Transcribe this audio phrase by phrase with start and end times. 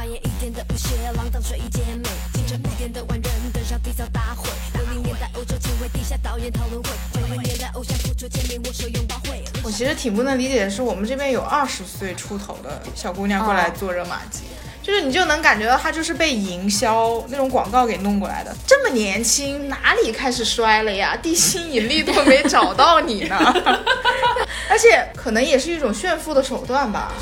[0.00, 4.48] 扮演一点的无邪，浪荡睡衣姐妹，清晨五点的万人登上缔造大会。
[4.72, 9.44] 六零年代欧洲前卫地下导演讨论会，九零年代偶像复出见面握手拥抱会。
[9.62, 14.44] 我其实挺不能理解的是，我们这边有二十岁出头的小姑娘过来做热玛吉。
[14.82, 21.14] 就是你就能感觉到她就是被营销那种广告给弄过来的，这么年轻哪里开始衰了呀？
[21.14, 23.36] 地心引力都没找到你呢，
[24.70, 27.12] 而且可能也是一种炫富的手段吧。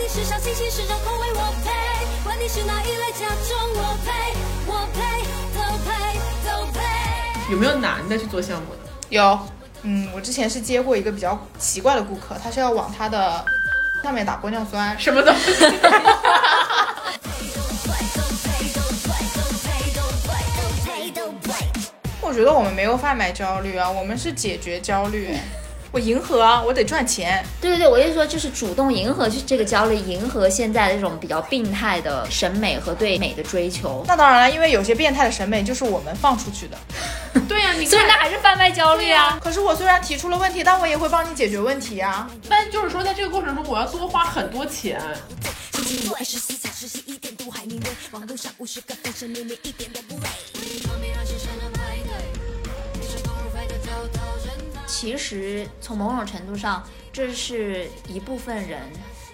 [0.00, 1.70] 你时尚新兴时装口味我配，
[2.24, 3.12] 管你是哪一类
[3.76, 4.32] 我配，
[4.66, 4.98] 我配
[5.54, 5.90] 都配
[6.42, 6.80] 都配。
[7.52, 8.78] 有没有男的去做项目的？
[9.10, 9.38] 有，
[9.82, 13.44] 嗯，我之前是接过一个比较奇怪的顾客，他是要往他的
[14.02, 15.52] 上面打玻尿酸，什么东西？
[22.22, 25.36] 我觉得我们没有贩卖焦虑啊，我们是解决焦虑。
[25.92, 27.44] 我迎合啊，我得赚钱。
[27.60, 34.04] 对对对，我就说就是主动迎合这个焦虑，迎合现在的这种比较病态的审美和对美的追求。
[34.06, 36.78] 那当然了，因为有些变态的审美就是我们放出去的。
[37.48, 39.38] 对呀、你所以那，还是贩卖焦虑啊。
[39.42, 42.30] 可是我虽然提出了问题，但我也会帮你解决问题啊。
[42.48, 45.00] 但就是说，在这个过程中，我要多花很多钱。
[45.72, 50.28] 星期五二十四小时十一点都还名为网络上五十个分身，年年一点都不累。
[54.90, 58.82] 其实从某种程度上，这是一部分人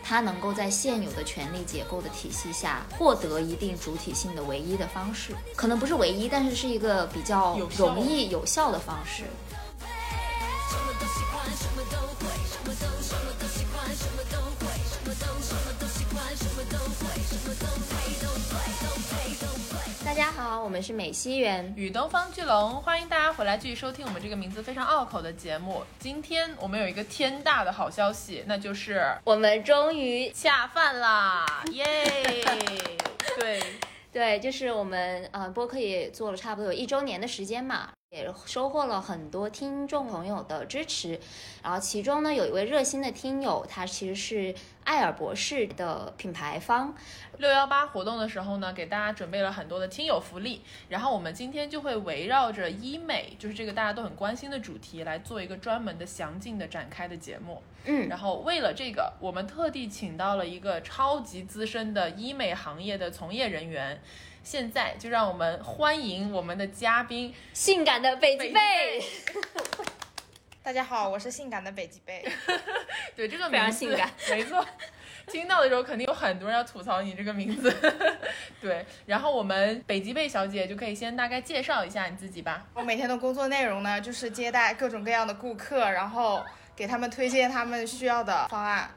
[0.05, 9.25] 他能够在现有的权力结构的体系下获得一定主体性的唯一的方式，可能不是唯一，但是是一个比较容易有效的方式。
[12.20, 12.36] 大
[20.17, 21.75] 家好，我们是美西园。
[21.77, 25.83] 与东方巨龙，欢迎大家回来继续收听我们这个名字非常拗口的节目。
[25.98, 31.84] 今天我们有一个天大的好消息，那就是我们终于下饭啦， 耶！
[33.39, 33.62] 对，
[34.11, 41.18] 对，就是我们呃播客也做了差不多有一周年的时间嘛，也收获了很多听众朋友的支持。
[41.61, 46.94] 然后其中呢有一位热心的听友，他其实是艾尔博士的品牌方，
[47.39, 57.61] 六幺八活动的时候呢，给大家准备了很多的听友福利，然后我们今天就会围绕着医美，就是这个大家都很关心的主题，来做一个专门的详尽的展开的节目。
[57.86, 64.00] 嗯，然后为了这个，我们特地请到了一个超级资深的医美行业的从业人员。
[64.46, 69.02] 现在就让我们欢迎我们的嘉宾，性感的北极贝，
[70.62, 72.24] 大家好，我是性感的北极贝。
[73.17, 74.64] 对这个非常性感， 没错。
[75.27, 77.74] 听到的时候肯定有很多人要吐槽你这个名字，
[78.62, 78.86] 对。
[79.06, 82.68] 然后我们北极贝小姐就可以先大概介绍一下你自己吧。
[82.73, 86.40] 我每天的工作内容呢，就是接待各种各样的顾客，然后
[86.77, 88.89] 给他们推荐他们需要的方案。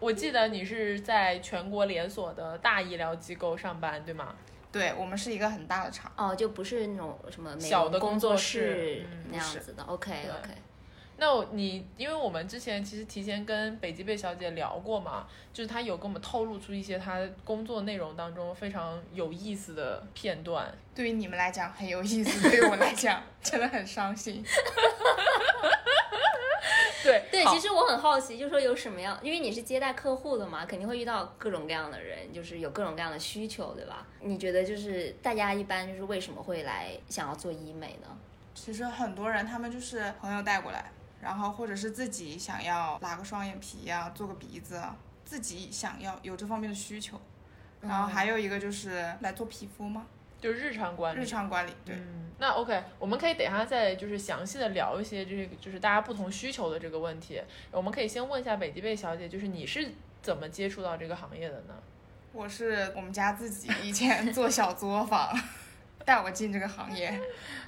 [0.00, 4.34] 我记得你是在全国连锁的大医疗机构上班，对吗？
[4.70, 6.10] 对我们是一个很大的厂。
[6.16, 9.82] 哦，就不是那种什么小的工工作室那样子的。
[9.84, 10.50] OK OK
[11.20, 20.72] 那我你，因为我们之前其实提前跟北极贝小姐聊过嘛，就是她有跟我们透露出一些她工作内容当中非常有意思的片段。
[20.94, 24.44] 对于你们来讲很有意思，对于我来讲 真的很伤心。
[27.08, 34.06] 对 对，其实我很好奇，就是说有什么样，因为你是接待客户的嘛，肯定会遇到各种各样的人，就是有各种各样的需求，对吧？
[34.20, 38.08] 你觉得就是大家一般就是为什么会来想要做医美呢？
[38.54, 40.90] 其实很多人他们就是朋友带过来，
[41.22, 47.20] 然后或者是自己想要拉个双眼皮呀、做个鼻子啊，自己想要有这方面的需求。
[47.80, 50.04] 然后还有一个就是来做皮肤嘛，
[50.40, 51.20] 就是日常管理。
[51.20, 51.72] 日常管理。
[51.84, 57.42] 对，嗯，那 OK，我们可以等一下再就是详细的聊一些这个就是大家不同需求的这个问题。
[57.70, 61.74] 我们可以先问一下北极贝小姐，就是你是怎么接触到这个行业的呢？
[62.32, 65.34] 我是我们家自己以前做小作坊，
[66.04, 67.18] 带我进这个行业，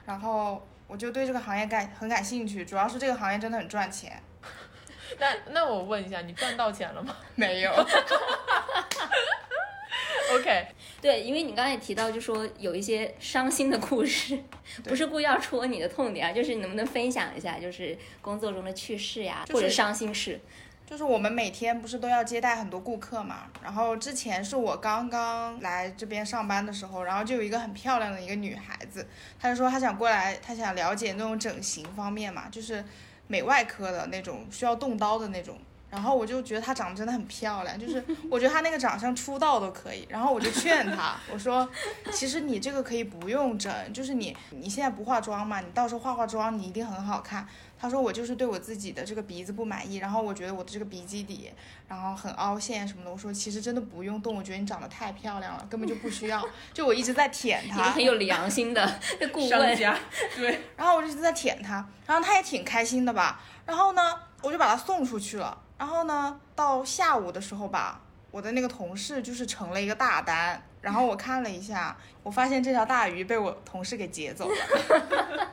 [0.05, 4.23] 然后我就对这个行业感很感兴趣，主要是这个行业真的很赚钱。
[5.19, 7.73] 那那我问一下，你赚到钱了吗没有？
[10.33, 10.69] OK，
[11.01, 14.39] 对，因为你刚才也提到，就说有一些伤心的故事，
[14.85, 20.39] 不是故意要戳你的痛点啊，就是你能不能分享一下，就是工作中的趣事呀，就是或者伤心事？
[20.87, 29.07] 就是我们每天不是都要接待很多顾客嘛，然后之前是我刚刚来这边上班的时候，然后就有一个很漂亮的一个女孩子，
[29.39, 32.85] 她就说她想过来，她想了解那种整形方面嘛，就是
[33.27, 35.57] 美外科的那种需要动刀的那种。
[35.91, 40.07] 然后我就觉得她长得真的很漂亮，就是我觉得她那个长相出道都可以。
[40.09, 41.69] 然后我就劝她，我说，
[42.13, 47.47] 其实你这个可以不用整，就是你你现在不化妆嘛，你到时候化化妆你一定很好看。
[47.79, 51.51] 她说我就是对我自己的这个鼻子不满意，然后我觉得我的这个鼻基底，
[51.89, 53.11] 然后很凹陷什么的。
[53.11, 56.47] 我说其实真的不用动，我觉得你长得太漂亮了，根本就不需要。
[56.75, 59.01] 就我一直在舔一个他很，有良心的
[59.33, 59.97] 顾问，家
[60.37, 63.41] 对，然后我就一直在舔她，然后她也挺开心的吧。
[63.65, 65.59] 然后呢，我就把她送出去了。
[65.81, 67.99] 然后呢，到下午的时候吧，
[68.31, 70.63] 我的那个同事就是成了一个大单。
[70.83, 74.55] 然后我看了一下，我发现这条大鱼被我同事给劫走了。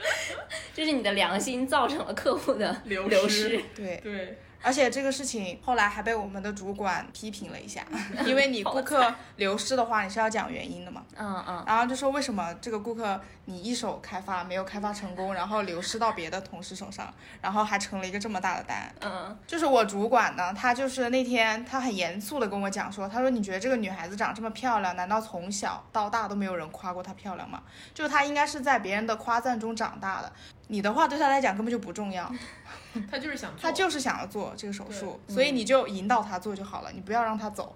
[0.74, 3.64] 这是你的良心造成了客户的流流失失。
[3.74, 7.84] 对，对，而且这个事情后来还被我们的主管批评了一下，
[8.26, 11.02] 因为你顾客 流失的话，你是要讲原因的嘛。
[11.16, 18.92] 嗯嗯，然后就说为什么这个顾客你一手开发没有开发成功，然后流失到别的同事手上，然后还成了一个这么大的单。
[19.00, 27.62] 嗯，就是我主管呢，他就是那天他很严肃的跟我讲说，他说你觉得这个女孩子长这么漂亮，难道从小到大都没有人夸过她漂亮吗？
[27.94, 30.32] 就是她应该是在别人的夸赞中长大的，
[30.68, 32.32] 你的话对他来讲根本就不重要，
[33.10, 37.74] 他就是想做，她就是想要做这个手术，所以你就引导他做就好了，你不要让他走。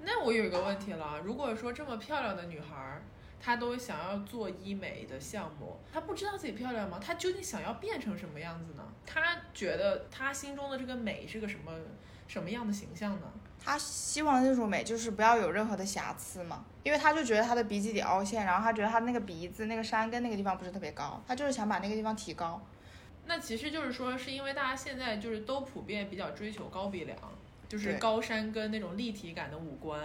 [0.00, 3.02] 那我有一个问题了，如果说这么漂亮的女孩儿，
[3.40, 6.98] 她都想要做医美的项目，她不知道自己漂亮吗？
[7.04, 8.82] 她究竟想要变成什么样子呢？
[9.04, 11.72] 她觉得她心中的这个美是个什么
[12.26, 13.26] 什么样的形象呢？
[13.58, 22.62] 他希望那种美就是不要有任何的瑕疵嘛，因为他就觉得他的鼻基底凹陷，然后他觉得他那个鼻子那个山根那个地方不是特别高，他就是想把那个地方提高。
[23.26, 27.18] 那其实就是说，是因为大家现在就是都普遍比较追求高鼻梁，
[27.68, 30.00] 就是高山跟那种立体感的五官，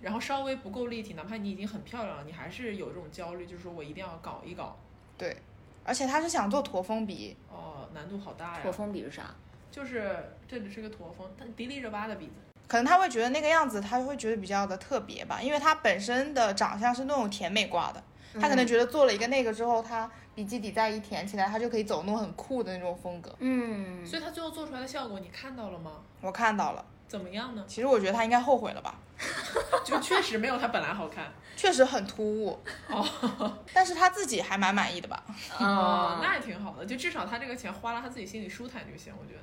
[0.00, 4.76] 然后稍微不够立体，哪怕你已经很漂亮了，你还是有这种焦虑，就是说我一定要搞一搞。
[5.16, 5.36] 对，
[5.84, 8.60] 而且他是想做驼峰鼻，哦，难度好大呀！
[8.60, 9.32] 驼峰鼻是啥？
[9.76, 12.32] 就是这里是个驼峰，它迪丽热巴的鼻子。
[12.66, 18.02] 可能他会觉得那个样子，她会觉得比较的特别吧，因为他本身的长相是那种甜美挂的，
[18.40, 23.36] 他可能觉得做了一个那个之后，他鼻基底再一填起来，他就可以走那种很酷的那种风格。
[23.40, 25.92] 嗯，所以他最后做出来的效果你看到了吗？
[26.22, 27.62] 我看到了，怎么样呢？
[27.68, 28.94] 其实我觉得他应该后悔了吧，
[29.84, 31.26] 就确实没有他本来好看。
[31.54, 32.58] 确实很突兀，
[32.88, 35.22] 哦但是他自己还蛮满意的吧。
[35.58, 39.42] 哦，嗯那也挺好的，就至少他这个钱花了，他自己心里舒坦就行，我觉得。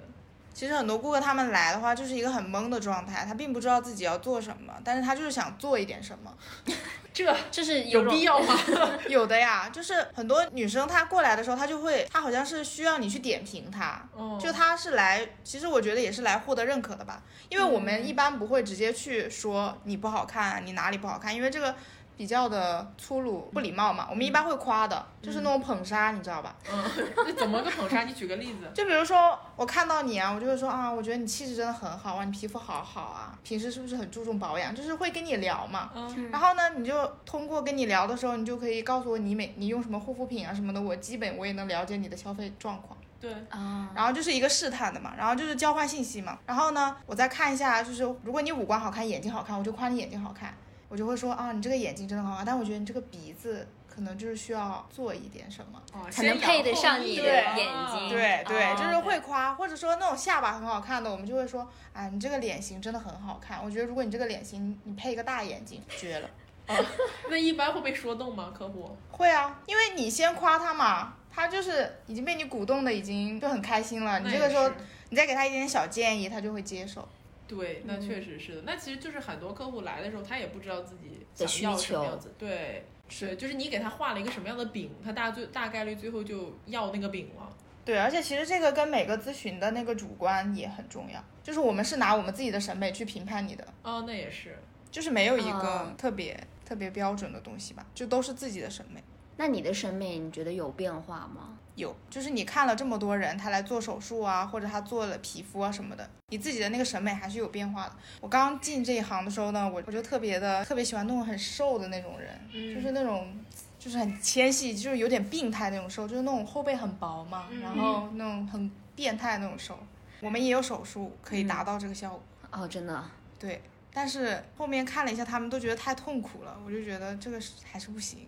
[0.53, 6.31] 其实很多顾客他们来的话，就是一个很懵的状态，他并不知道自己要做什么，但是他就是想做一点什么。
[7.13, 8.59] 这这是有种必要吗？
[9.07, 21.75] 有的呀，就是很多女生她过来的时候，她就会，她好像是需要你去点评她，哦就她是来，其实我觉得也是来获得认可的吧，因为我们一般不会直接去说你不好看，你哪里不好看，因为这个
[22.15, 26.55] 比较的粗鲁不礼貌嘛，我们一般会夸的，就是那种捧杀，你知道吧？
[26.71, 26.83] 嗯，
[27.17, 28.03] 那怎么个捧杀？
[28.03, 28.69] 你举个例子。
[28.73, 34.75] 就比如说我看到你啊，我就会说啊，我觉得你气质真的很好啊，你皮肤好好啊，平时是不是很注重保养？
[34.75, 35.89] 就是会跟你聊嘛。
[35.95, 42.97] 嗯，然后呢，你就通过跟你聊的时候，你就可以告诉我你每你用什么护肤品啊什么的，我基本我也能了解你的消费状况。
[43.19, 46.37] 对，啊，然后就是一个试探的嘛，然后就是交换信息嘛。
[46.45, 50.53] 然后呢，我再看一下，就是如果你五官好看，眼睛好看，我就夸你眼睛好看，
[50.93, 55.81] 我就会说啊，你这个眼睛真的很好看，但我觉得你这个鼻子可能就是需要做一点什么。
[55.91, 63.59] 哦才能配得上你的眼睛对对，哦就是会夸，或者说那种下巴很好看的，我们就会说，啊，你这个脸型真的很好看。
[63.65, 66.29] 我觉得如果你这个脸型，你配一个大眼睛，绝了。
[67.27, 68.53] 那一般会被说动吗？
[68.55, 68.95] 客户？
[69.09, 74.19] 会啊，因为你先夸他嘛，他就是已经被你鼓动的，已经就很开心了。
[74.19, 74.69] 你这个时候
[75.09, 77.09] 你再给他一点点小建议，他就会接受。
[77.55, 78.61] 对，那确实是的。
[78.65, 82.33] 那其实就是很多客户来的时候，他也不知道自己想要的需求什么样子。
[82.37, 87.55] 对，是，就是你给他画了一个什么样的饼，他大最大概率最后就要那个饼了。
[87.85, 94.57] 对，而且其实这个跟每个咨询的那个主观也很重要，就是我们是拿我们自己的审美去评判你的，哦，那也是。
[94.89, 99.03] 就是没有一个哦特别、特别标准的东西吧，就都是自己的审美。
[99.37, 101.57] 那你的审美你觉得有变化吗？
[101.75, 107.93] 有，就是你看了这么多人，他来做手术啊，或者他做了皮肤啊什么的，你自己的那个审美还是有变化的。
[108.21, 113.35] 我刚进这一行的时候呢，我我就特别的特别喜欢那种很瘦的那种人，嗯就是那种
[113.79, 119.77] 就是很纤细，就是有点病态那种瘦，就是那种后背很薄嘛，嗯然后那种很变态那种瘦。
[120.21, 123.03] 我们也有手术可以达到这个效果，哦，真的，
[123.39, 123.61] 对。
[123.95, 128.27] 但是后面看了一下，他们都觉得太痛苦了，我就觉得这个是还是不行。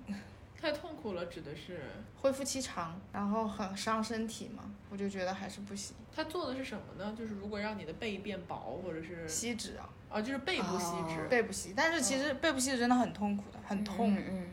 [0.65, 1.79] 太痛苦了，指的是
[2.19, 5.95] 恢复期长，然后很伤身体嘛，我就觉得还是不行。
[6.15, 7.15] 他做的是什么呢？
[7.15, 11.21] 就是如果让你的背变薄，或者是吸脂啊，啊，就是背部吸脂。
[11.21, 14.47] 哦背部吸，但是其实背部吸脂真的很痛苦的，很痛，嗯嗯，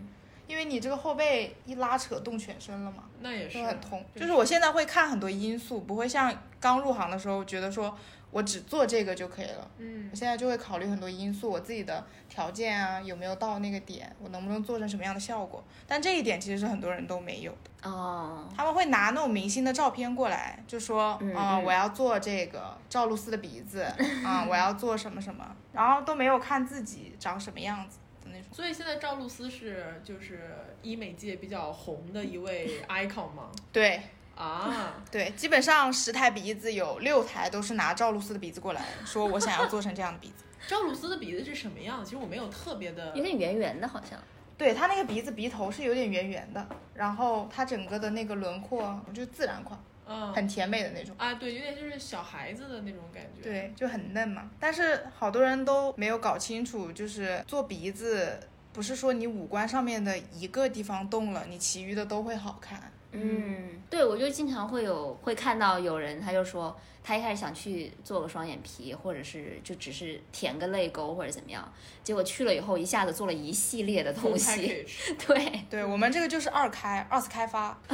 [0.46, 4.04] 因为你这个后背一拉扯动全身了嘛，那也是很痛。
[4.14, 7.96] 就是我现在会看很多因素，不会像刚入行的时候觉得说
[8.32, 9.70] 我只做这个就可以了。
[9.78, 15.62] 嗯我现在就会考虑很多因素，我自己的条件啊，有没有到那个点，我能不能做成什么样的效果。
[15.86, 23.82] 但这一点其实是很多人都没有的，哦，他们会拿那种明星的照片过来，就说，嗯啊、嗯我要做这个赵露思的鼻子，
[24.24, 28.48] 啊、我要做什么什么，然后都没有看自己长什么样子的那种。
[28.52, 30.50] 所以现在赵露思是就是
[30.82, 33.50] 医美界比较红的一位 icon 吗？
[33.72, 34.02] 对
[34.36, 40.44] 啊，对，基本上十台鼻子有六台都是拿赵露思的鼻子过来说，我想要做成这样的鼻子。
[40.68, 42.04] 赵露思的鼻子是什么样？
[42.04, 44.18] 其实我没有特别的有点圆圆的，好像。
[44.56, 51.16] 对她那个鼻子鼻头是有点圆圆的，然后它整个的那个轮廓就自然款，嗯很甜美的那种。
[51.18, 54.48] 啊，对，有点就是小孩子的那种感觉。，对，就很嫩嘛。
[54.60, 58.38] 但是好多人都没有搞清楚，就是做鼻子
[58.72, 62.91] 不是说你五官上面的一个地方动了，你其余的都会好看。
[63.12, 71.70] 嗯，对，我就经常会有会看到有人，他就说他一开始想去做个双眼皮，或者是就只是填个泪沟或者怎么样，
[72.02, 74.86] 结果去了以后一下子做了一系列的东西。
[75.26, 77.78] 对，对我们这个就是二开二次开发，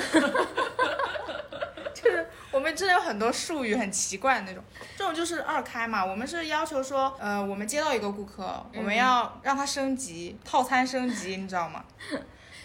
[1.92, 4.62] 就是我们真的有很多术语很奇怪的那种，
[4.96, 6.06] 这种就是二开嘛。
[6.06, 11.84] 我们是要求说，呃，我们接到一个顾客，我们要让他升级套餐升级，你知道吗？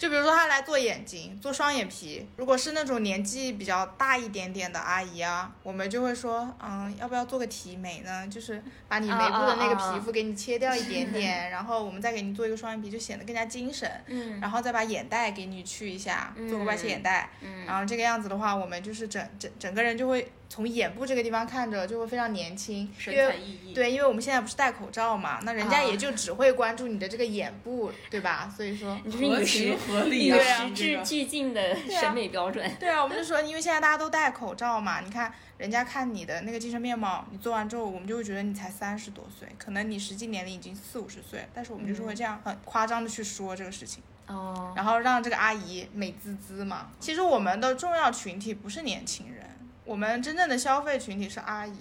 [0.04, 8.28] 就比如说他来做眼睛、做双眼皮，如果是那种年纪比较大一点点的阿姨啊，我们就会说，嗯，要不要做个提眉呢？
[8.28, 13.90] 就是把你眉部的那个皮肤给你切掉一 点点，然后我们再给你做一个双眼皮，就显得更加精神。
[14.08, 23.74] 嗯然后再把眼袋给你去一下，做个外切眼袋，嗯然后这个样子的话，我们就是整整整个人就会从眼部这个地方看着就会非常年轻，神因为采奕奕。
[23.74, 28.48] 对，因为我们现在不是戴口罩嘛，那人家啊也就只会关注你的这个眼部，对吧？
[28.56, 32.72] 所以说，你就是与合情时合理与啊，时俱进的审美标准。
[32.80, 44.04] 对啊，我们就说，因为现在大家都戴口罩嘛，你看人家看你的那个精神面貌，你做完之后，我们就会觉得你才三十多岁，可能你实际年龄已经四五十岁，但是我们就是会这样很夸张的去说这个事情。
[44.28, 46.92] 哦，然后让这个阿姨美滋滋嘛。
[47.00, 49.43] 其实我们的重要群体不是年轻人，
[49.86, 51.78] 我们真正的消费群体是阿姨，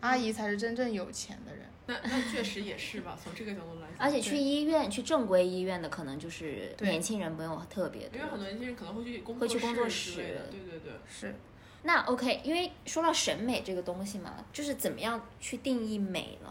[0.00, 1.64] 阿姨才是真正有钱的人。
[1.88, 4.06] 那那确实也是吧，从这个角度来讲。
[4.06, 8.28] 而且去医院去正规医院的可能就是年轻人不用特别多因为。
[8.28, 10.16] 很多年轻人可能会去工会去工作室
[10.50, 10.92] 对对对。
[11.08, 11.34] 是，
[11.84, 16.50] 那 OK，因为说到审美这个东西嘛，就是怎么样去定义美呢？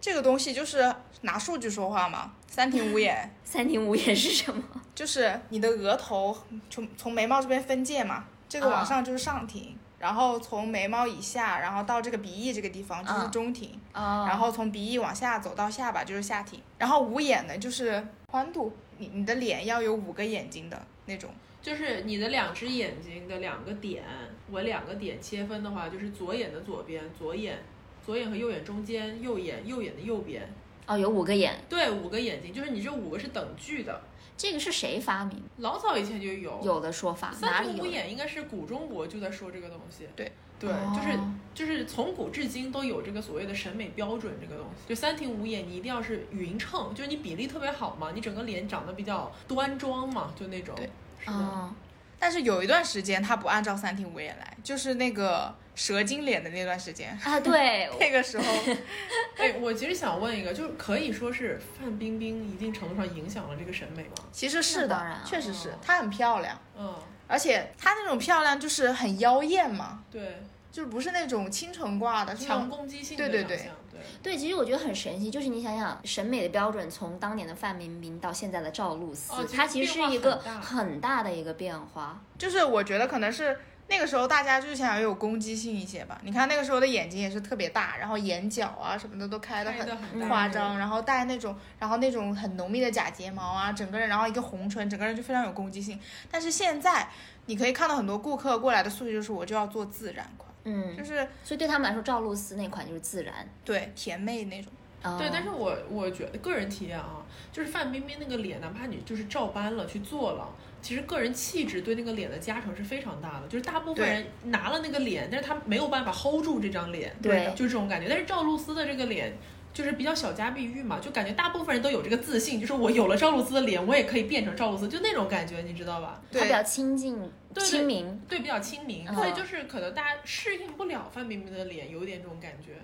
[0.00, 3.30] 这个东西就是拿数据说话嘛，三庭五眼。
[3.42, 4.62] 三庭五眼是什么？
[4.94, 6.36] 就是你的额头
[6.68, 21.30] 从从眉毛这边分界嘛，这个往上就是上庭，然后从眉毛以下，然后到这个鼻翼这个地方就是嗯中庭，哦然后从鼻翼往下走到下巴就是下庭，然后五眼呢就是宽度，你你的脸要有五个眼睛的那种。
[21.62, 24.04] 就是你的两只眼睛的两个点，
[24.50, 27.58] 我两个点切分的话，就是左眼的左边，左眼，
[28.04, 30.46] 左眼和右眼中间，右眼右眼的右边，
[30.86, 34.02] 哦，有五个眼，对，五个眼睛，就是你这五个是等距的。
[34.36, 35.42] 这个是谁发明？
[35.58, 37.86] 老早以前就有，有的说法，哪三庭五？
[37.86, 40.08] 眼应该是古中国就在说这个东西。
[40.16, 41.18] 对对，哦就是
[41.54, 44.88] 就是从古至今都有这个所谓的审美标准这个东西。
[44.88, 50.74] 就三庭五眼，你一定要是匀称，就是你比例特别好嘛，你整个脸长得比较端庄嘛，就那种。
[50.74, 51.32] 对是的。
[51.32, 51.72] 哦，
[52.18, 58.44] 但是有一段时间他不按照三庭五眼来，就是那个蛇精脸的那段时间，啊，对， 那个时候。
[59.36, 64.24] 哎，我其实想问一个，就是可以说是范冰冰一定程度上影响了这个审美吗？
[64.30, 66.94] 其实是的当然啊，确实是哦她很漂亮，嗯，
[67.26, 73.56] 而且她那种漂亮就是很妖艳嘛，对，就是不是那种清纯挂的，是那强种攻击性的对对对。
[73.56, 74.00] 长相，对。
[74.22, 82.22] 对，其实我觉得很神奇，就是你想想，审美的标准从当年的范冰冰到现在的赵露思，哦其实它其实是一个很大的一个变化。
[82.38, 86.18] 就是我觉得可能是那个时候大家就是想要有攻击性一些吧。
[86.24, 96.00] 你看那个时候的眼睛也是特别大，然后眼角啊什么的都开的很开得很夸张，然后戴那种然后那种很浓密的假睫毛啊，整个人然后一个红唇，整个人就非常有攻击性。
[96.30, 97.06] 但是现在
[97.46, 103.46] 你可以看到很多顾客过来的诉求就是我就要做自然款，嗯就，是所以对他们来说，赵露思那款就是自然。
[103.64, 104.72] 对甜妹那种。
[105.04, 110.48] 哦对，但是我我觉得个人体验啊，就是范冰冰那个脸，哪怕你就是照搬了去做了，
[110.82, 113.46] 其实个人气质对那个脸的加成是非常大的。
[113.48, 118.08] 就是大部分人拿了那个脸，但是他没有办法 hold 住这张脸，对就这种感觉。
[118.08, 119.36] 但是赵露思的这个脸。
[119.74, 126.22] 就是比较小家碧玉嘛，就感觉大部分人都有这个自信，就是我有了赵露思的脸，我也可以变成赵露思，就那种感觉，你知道吧？
[126.30, 127.18] 对比较亲近、
[127.52, 128.22] 对对亲民。
[128.28, 132.74] 对，比较亲民，嗯所以就是可能大家适应不了范冰冰的脸，有点这种感觉。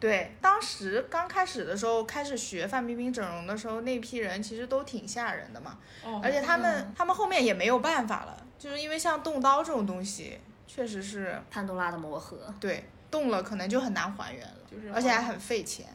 [0.00, 5.78] 对，当时刚开始的时候，开始学范冰冰整容的时候，那批人其实都挺吓人的嘛。
[6.02, 15.86] 哦，而且他们、嗯他们后面也没有办法了，就是因为像动刀这种东西，确实是潘多拉的魔盒，对，动了可能就很难还原了，就是而且还很费钱。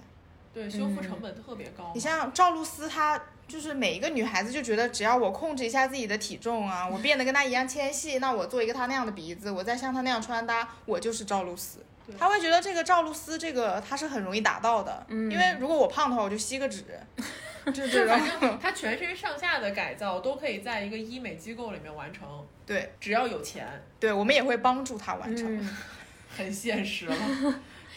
[0.54, 1.92] 对修复成本特别高嘛。
[1.96, 12.16] 你像赵露思，她就是每一个女孩子就觉得，只要我控制一下自己的体重啊，我变得跟她一样纤细，那我做一个她那样的鼻子，我再像她那样穿搭，我就是赵露思对。
[12.18, 16.84] 她会觉得这个赵露思这个她是很容易达到的，嗯因为如果我胖的话，我就吸个脂，
[17.68, 18.60] 就是这种。
[18.62, 22.28] 它全身上下的改造都可以在一个医美机构里面完成，
[22.66, 23.68] 对只要有钱，
[24.00, 25.46] 对，我们也会帮助她完成。
[25.60, 25.78] 嗯，
[26.36, 27.16] 很现实了。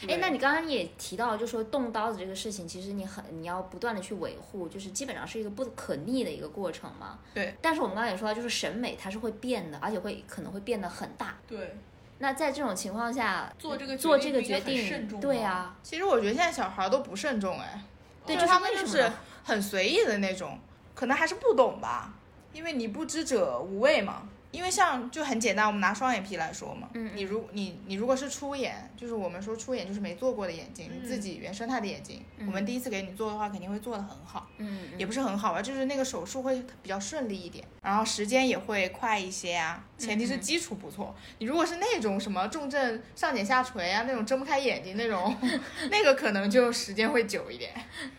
[0.09, 7.19] 哎，那你刚刚也提到，就说动刀子这个事情，其实你很你要不断的去维护，就是基本上是一个不可逆的一个过程嘛。
[7.35, 7.53] 对。
[7.61, 11.37] 但是我们刚才也说到，就是审美它是会变的，而且会可能会变得很大。
[11.49, 11.77] 对，
[12.19, 17.83] 那在这种情况下，做这个决做这个决定，慎重对啊，其实我觉得现在小孩都不慎重哎，
[18.27, 19.11] 对，就是他们就是
[19.45, 20.59] 很随意的那种，
[20.95, 22.13] 可能还是不懂吧，
[22.53, 24.29] 因为你不知者无畏嘛。
[24.51, 41.15] 因为像就很简单，我们拿双眼皮来说嘛，嗯你如你你如果是初眼，就是我们说初眼就是没做过的眼睛，嗯你自己原生态的眼睛，嗯我们第一次给你做的话，肯定会做的很好，嗯，嗯也不是很好吧，就是那个手术会比较顺利一点，然后时间也会快一些啊，前提是嗯基础不错。
[41.39, 45.35] 你如果是那种什么重症上睑下垂啊，那种睁不开眼睛那种，
[45.91, 47.71] 那个可能就时间会久一点。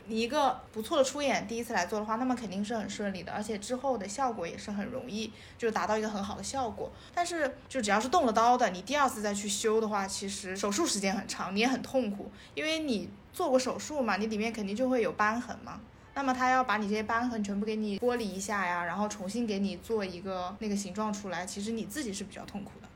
[0.05, 6.91] 你一个不错的初眼第一次来做的话，那么肯定是很顺利的，而且之后的效果也是很容易就达到一个很好的效果。
[7.13, 15.79] 但是就只要是动了刀的，你第二次再去修的话，其实手术时间很长，你也很痛苦，因为你做过手术嘛，你里面肯定就会有瘢痕嘛。
[16.15, 22.87] 那么他要把你这些瘢痕全部给你剥离一下呀，然后重新给你做一个那个形状出来，其实你自己是比较痛苦的。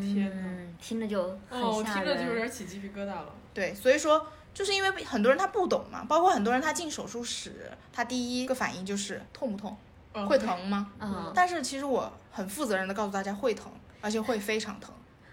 [0.00, 2.34] 天哪嗯，听着就很哦，我吓听着就有。
[2.34, 3.32] 点起鸡皮疙瘩了。
[3.54, 9.76] 对，所以说就是因为很多人他不懂嘛，包括很多人他进手术室，他第一个反应就是痛不痛，
[10.14, 10.90] 嗯会疼吗？
[11.00, 14.92] 嗯，但是其实我很负责任的告诉大家会疼，而且会非常疼。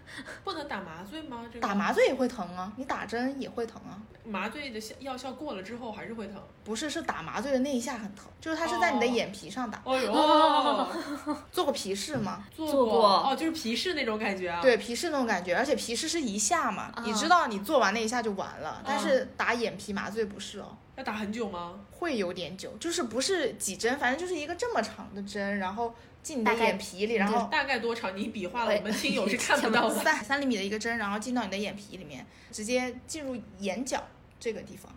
[0.43, 1.41] 不能打麻醉吗？
[1.53, 4.01] 这个打麻醉也会疼啊，你打针也会疼啊。
[4.25, 6.35] 麻醉的效药效过了之后还是会疼。
[6.63, 9.79] 不是，是打麻醉的那一下很疼，就是它是在你的哦眼皮上打。
[9.85, 12.43] 哦呦， 做过皮试吗？
[12.55, 14.61] 做 做过哦，就是皮试那种感觉啊。
[14.61, 21.79] 对，皮试那种感觉，而且皮试是一下嘛，你知道你做完那一下就完了，但是打眼皮麻醉不是哦，要打很久吗？
[21.91, 28.15] 会有点久，就是不是几针，反正就是一个这么长的针，然后进你的眼皮里，然后大概多长？
[28.17, 29.95] 你比划了，我们听友是看不 到的。
[29.95, 34.03] 三三厘米的一个针，然后进到你的眼皮里面，直接进入眼角
[34.41, 34.91] 这个地方，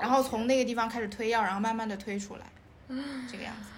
[0.00, 2.50] 然后从那个地方开始推药，然后慢慢的推出来，
[3.30, 3.70] 这个样子。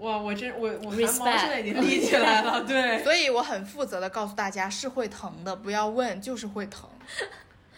[0.00, 2.64] 哇，我真我我汗毛现在已经立起来了。
[2.64, 6.90] 对， 所以我很负责的告诉大家是会疼的，不要问，就是会疼。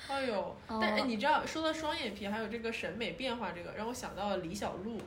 [0.09, 4.99] 哎呦，哦但哎，你知道说到双眼皮，还有这个审美变化，这个让我想到了李小璐。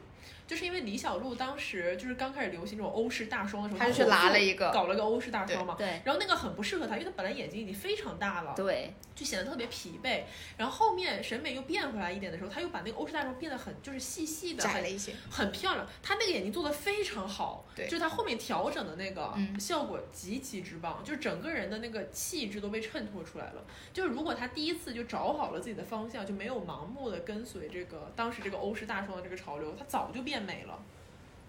[0.52, 5.76] 就是因为李小璐当时就是刚开始流行这种欧式大双的时候，她就去拉了一个搞了个欧式大双嘛。
[5.78, 10.24] 对然后那个很不适合她，因为她本来眼睛已经非常大了，对，就显得特别疲惫。
[10.58, 15.88] 然后后面审美又变回来一点的时候，她又把那个欧式大双变得很就是细细的，很窄了一些，很漂亮。
[16.04, 23.64] 她那个眼睛做的非常好，对就是她后面调整的那个嗯效果极其之棒，就是整个人的那个气质都被衬托出来了。
[23.94, 30.78] 就是如果她第一次就找好了自己的方向，就没有盲目的跟随这个当时这个欧式大双的这个潮流，她早就变美了。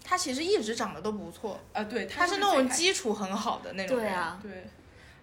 [0.05, 4.05] 她其实一直长得都不错，啊，对，她是是那种基础很好的那种人。
[4.05, 4.65] 对啊，对，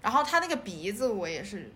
[0.01, 1.71] 然后她那个鼻子，我也是，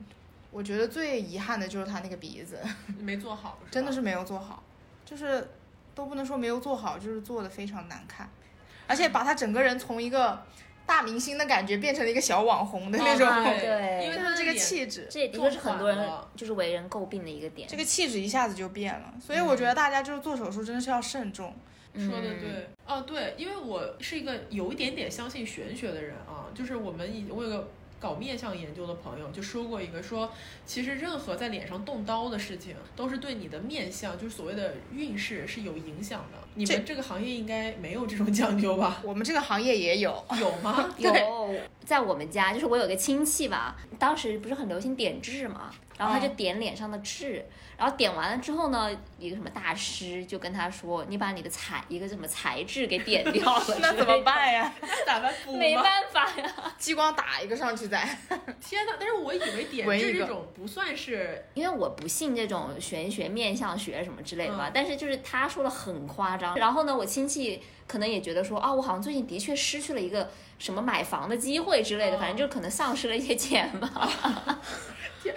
[0.50, 2.58] 我觉得最遗憾的就是她那个鼻子，
[2.98, 4.62] 没做好，真的是没有做好，
[5.04, 5.46] 就是
[5.94, 8.26] 都不能说没有做好，就是做的非常难看，
[8.86, 10.42] 而且把她整个人从一个
[10.86, 15.06] 大明星的感觉变成了一个小网红的那种，哦对对，因为她的这个气质。
[15.10, 17.68] 这也的确是很多人就是为人诟病的一个点。
[17.68, 21.54] 这个气质一下子就变了，所以我觉得大家就是做手术真的是要慎重。
[21.96, 27.68] 说的嗯对，哦对，因为我是一个有一点点相信玄学的人啊，就是我们以我有个
[28.00, 30.30] 搞面相研究的朋友就说过一个说，
[30.66, 36.38] 其实任何在脸上动刀的事情，都是对你的面相，就是所谓的运势是有影响的。
[36.56, 39.00] 你们这个行业应该没有这种 讲究吧？
[39.02, 40.92] 我们这个行业也有，有吗？
[40.98, 41.12] 有，
[41.84, 47.44] 在我们家就是我有个亲戚吧，当时不是很流行点痣嘛，然后他就嗯点脸上的痣，
[47.76, 54.22] 然后点完了之后呢，一个什么大师就跟他说，你把你的材一个什么材质给点掉了，那怎么？
[54.22, 54.72] 办呀？
[54.80, 55.34] 那咋办？
[55.52, 58.00] 没办法呀， 激光打一个上去再。
[58.60, 58.92] 天哪！
[58.98, 74.08] 但是我以为点痣这种不算是因为我不信这种玄学、面相学什么之类的嘛，嗯但是就是他说的很夸张，然后呢，我亲戚可能也觉得说啊，我好像最近的确失去了一个什么买房的机会之类的，哦反正就可能丧失了一些钱吧。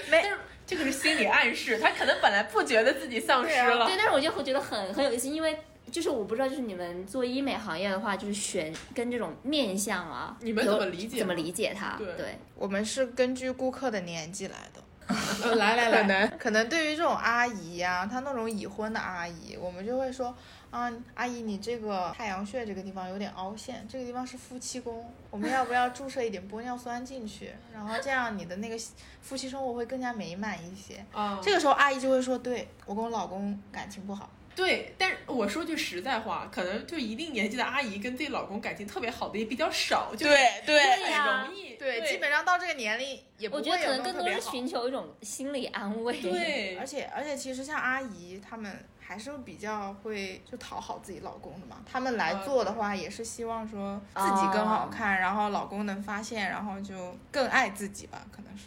[0.09, 3.85] 没，但是这个是心理暗示，他可能本来不觉得自己丧失了。
[3.87, 5.57] 对，但是我就会觉得很很有意思，因为
[5.89, 11.95] 就是我不知道，就是你们做医美行业的话，就是选跟这种面相啊，你们怎么理解怎么理解它？
[11.97, 20.35] 对对，我们是根据顾客的年纪来的，呃来来可来，能 可能对于这种阿姨呀、她那种已婚的阿姨，我们就会说
[20.69, 27.53] 啊，阿姨你这个太阳穴这个地方有点凹陷，这个地方是夫妻宫，我们要不要注射一点玻尿酸进去？
[27.73, 28.77] 然后这样你的那个
[29.21, 31.03] 夫妻生活会更加美满一些。
[31.11, 34.29] 啊，这个时候阿姨就会说，对我跟我老公感情不好。
[34.55, 44.41] 对，但是我说句实在话，可能就一定年纪的阿姨跟自己老公感情特别好的也比较少，就对对很容易，对，基本上到这个年龄也不会有我觉得可能更多是。
[44.41, 46.19] 寻求一种心理安慰。
[46.19, 51.77] 对而，且而且，其实像阿姨她们还是比较会就讨好自己老公的嘛。
[51.89, 58.65] 他们来啊做的话，也是希望说自己更好看，然后老公能发现，然后就更爱自己吧，可能是。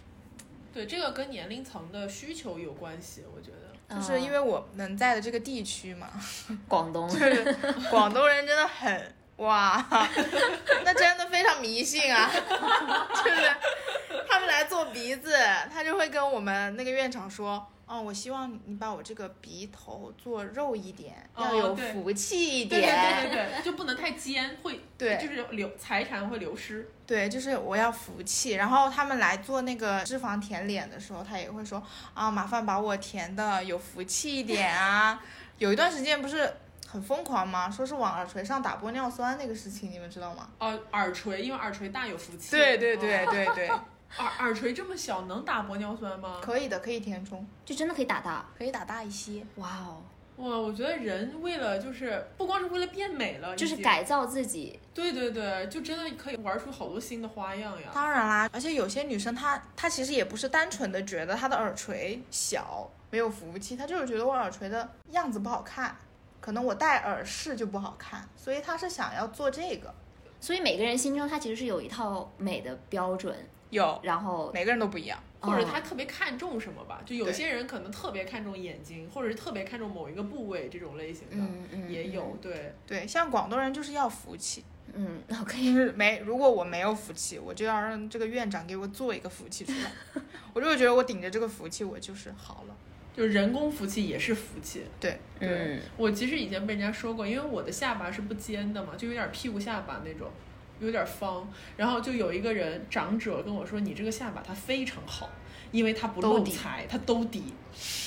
[0.72, 3.57] 对，这个跟年龄层的需求有关系，我觉得。
[3.94, 6.09] 就是因为我能在的这个地区嘛，
[6.68, 7.53] 广东， 就是
[7.90, 9.85] 广东人真的很哇，
[10.85, 13.50] 那真的非常迷信啊，就是
[14.29, 15.35] 他们来做鼻子，
[15.72, 17.66] 他就会跟我们那个院长说。
[17.87, 22.94] 哦，我希望你把我这个鼻头做肉一点，哦要有福气一对点。
[23.20, 26.88] 对对 对对，就不能太尖，会对就是流财产会流失。
[27.05, 28.53] 对，就是我要福气。
[28.53, 31.83] 然后他们来做那个脂肪填脸的时候，他也会说
[32.14, 35.20] 啊，麻烦把我填的有福气一点啊。
[35.59, 36.48] 有一段时间不是
[36.90, 37.70] 很疯狂吗？
[37.70, 40.48] 说是往耳垂上打玻尿酸那个事情，你们知道吗？
[40.59, 42.50] 哦、耳垂，因为耳垂大有福气。
[42.50, 43.68] 对对对哦对对，
[44.18, 46.40] 耳耳垂这么小，能打玻尿酸吗？
[46.42, 48.44] 可以的，可以填充，就真的可以打大。
[48.59, 49.46] 可以打大一些。
[49.57, 50.03] 哇哦，
[50.38, 54.81] 哇，我觉得人为了就是不光是为了变美了，就是改造自己。
[54.92, 57.90] 对对对，就真的可以玩出好多新的花样呀。
[57.94, 65.96] 当然啦，而且有些女生她她其实也不是单纯的觉得她的耳垂小没有福气，她就是觉得我耳垂的样子不好看，
[66.40, 69.94] 可能我戴耳饰就不好看，所以他是想要做这个。
[70.40, 73.37] 所以每个人心中他其实是有一套美的标准，
[73.68, 75.22] 有，然后每个人都不一样。
[75.42, 82.37] 或者哦他特别看重什么吧，就有些人可能特别看重眼睛，或者是特别看重某一个部位这种类型的，嗯嗯也有。
[82.42, 89.90] 对，对，像广东人就是要福气，嗯，OK，就是没如果我没有福气，我就要让这个院长给我做一个福气出来，
[90.53, 92.76] 我就会觉得我顶着这个福气，我就是好了。
[93.16, 94.83] 就是人工福气也是福气。
[94.99, 100.31] 对，嗯，我其实以前被人家说过，因为我的下巴是不尖的嘛，就有点屁股下巴那种，
[100.81, 101.51] 有点方。
[101.77, 105.31] 然后就有一个人长者跟我说：“你这个下巴它非常好，
[105.71, 107.45] 因为它不漏财，它兜底。”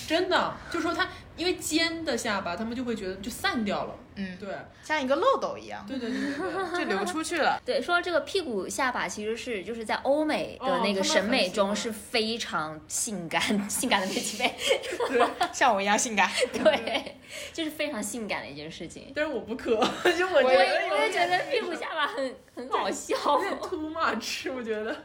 [0.05, 3.95] 真的，就说它因为尖的下巴，他们就会觉得就散掉了。
[4.15, 4.49] 嗯，对，
[4.83, 6.79] 像一个漏斗一样，对对对对对。
[6.83, 7.59] 就流出去了。
[7.65, 14.53] 对，说这个屁股下巴，其实是就是在欧美的哦那个审美中 是非常性感、性感的那几位，
[15.51, 16.29] 像我一样性感。
[16.51, 17.15] 对，
[17.53, 19.11] 就是非常性感的一件事情。
[19.15, 19.71] 但是我不可，
[20.17, 23.15] 就我觉我得也我也觉得屁股下巴很很好笑。
[23.61, 24.95] too much，我觉得。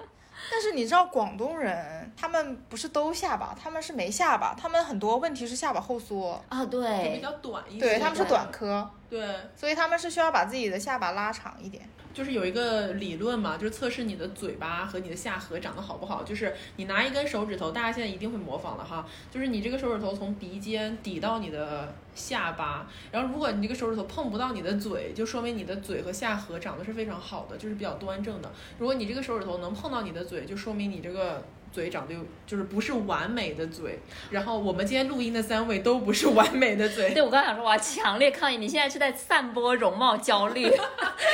[0.51, 7.81] 但是你知道广东人，他们不是都下巴，他们是没下巴，他们很多问题是下巴后缩，啊，就比，较短一些。
[7.81, 11.89] 对，他们是短科，对，所以他们是需要把自己的下巴拉长一点。
[12.19, 16.25] 就是有一个理论嘛，就是测试你的嘴巴和你的下颌长得好不好。
[16.25, 28.51] 就是你拿一根手指头，大家现在一定会模仿了哈，就是你这个手指头从鼻尖抵到你的下巴，然后如果你这个手指头碰不到你的嘴，就说明你的嘴和下颌长得是非常好的，就是比较端正的。
[28.81, 31.45] 如果你这个手指头能碰到你的嘴，就说明你这个。
[31.73, 33.99] 嘴长得又就是不是完美的嘴，
[34.31, 40.71] 然后我们今天录音的三位都不是完美的嘴，对我刚想说，我要强烈抗议，你现在是在散播容貌焦虑。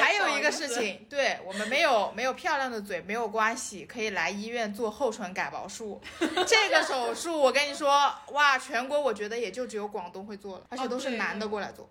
[0.00, 6.00] 还有一个事情， 对我们没有没有漂亮的嘴没有关系，可以来医院做厚唇改薄术。
[6.18, 11.88] 这个手术我跟你说，哇，全国我觉得也就只有广东会做了，而且都是男的过来做。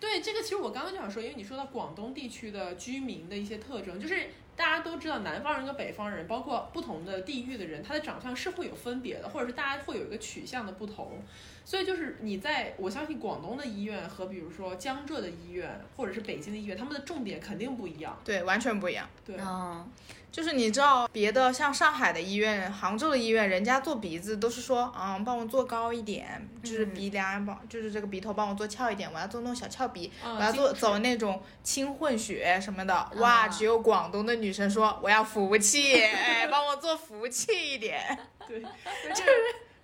[0.00, 11.22] 对，这个其实我刚刚就想说，因为你说到广东地区的居民的一些特征，就是大家都知道南方人跟北方人，包括不同的地域的人，他的长相是会有分别的，或者是大家会有一个取向的不同。
[11.64, 18.18] 所以就是你在我相信广东的医院和比如说江浙的医院，或者是北京的医院，他们的重点肯定不一样。
[18.24, 19.08] 对，完全不一样。
[19.24, 19.88] 对，嗯，
[20.32, 33.08] 就是你知道别的像上海的医院、杭州的医院，人家做鼻子都是说，嗯，帮我做高一点，就是鼻梁帮，就是这个鼻头帮我做翘一点，我要做那种小翘鼻，嗯我要做走那种轻混血什么的。
[33.18, 38.18] 哇，啊只有广东的女生说我要福气，哎，帮我做福气一点。
[38.48, 38.60] 对，
[39.14, 39.30] 就是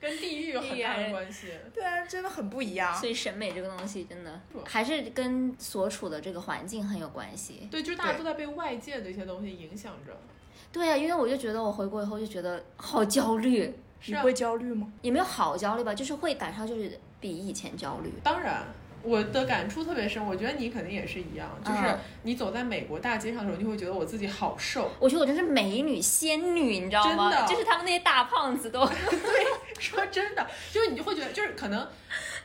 [0.01, 1.53] 跟地域有很大的关系。
[1.73, 2.93] 对啊，真的很不一样。
[2.97, 7.69] 所以审美这个东西真的还是跟所处的这个环境很有关系。
[7.71, 10.21] 对，就是大家都在被外界的一些东西影响着。
[10.73, 13.73] 对啊，因为我就觉得我回国以后就觉得好焦虑，啊，
[14.07, 14.93] 你会焦虑吗？
[15.03, 18.13] 也没有好焦虑吧，就是会感受就是比以前焦虑。
[18.25, 18.67] 当然，
[19.09, 24.91] 我的感触特别深，我觉得你肯定也是一样，就是嗯你走在美国大街上的时候，你会觉得我自己好瘦。
[25.01, 27.31] 我觉得我真是美女仙女，你知道吗？
[27.31, 29.47] 真的就是他们那些大胖子都 对，
[29.79, 31.87] 说真的，就是你就会觉得，就是可能，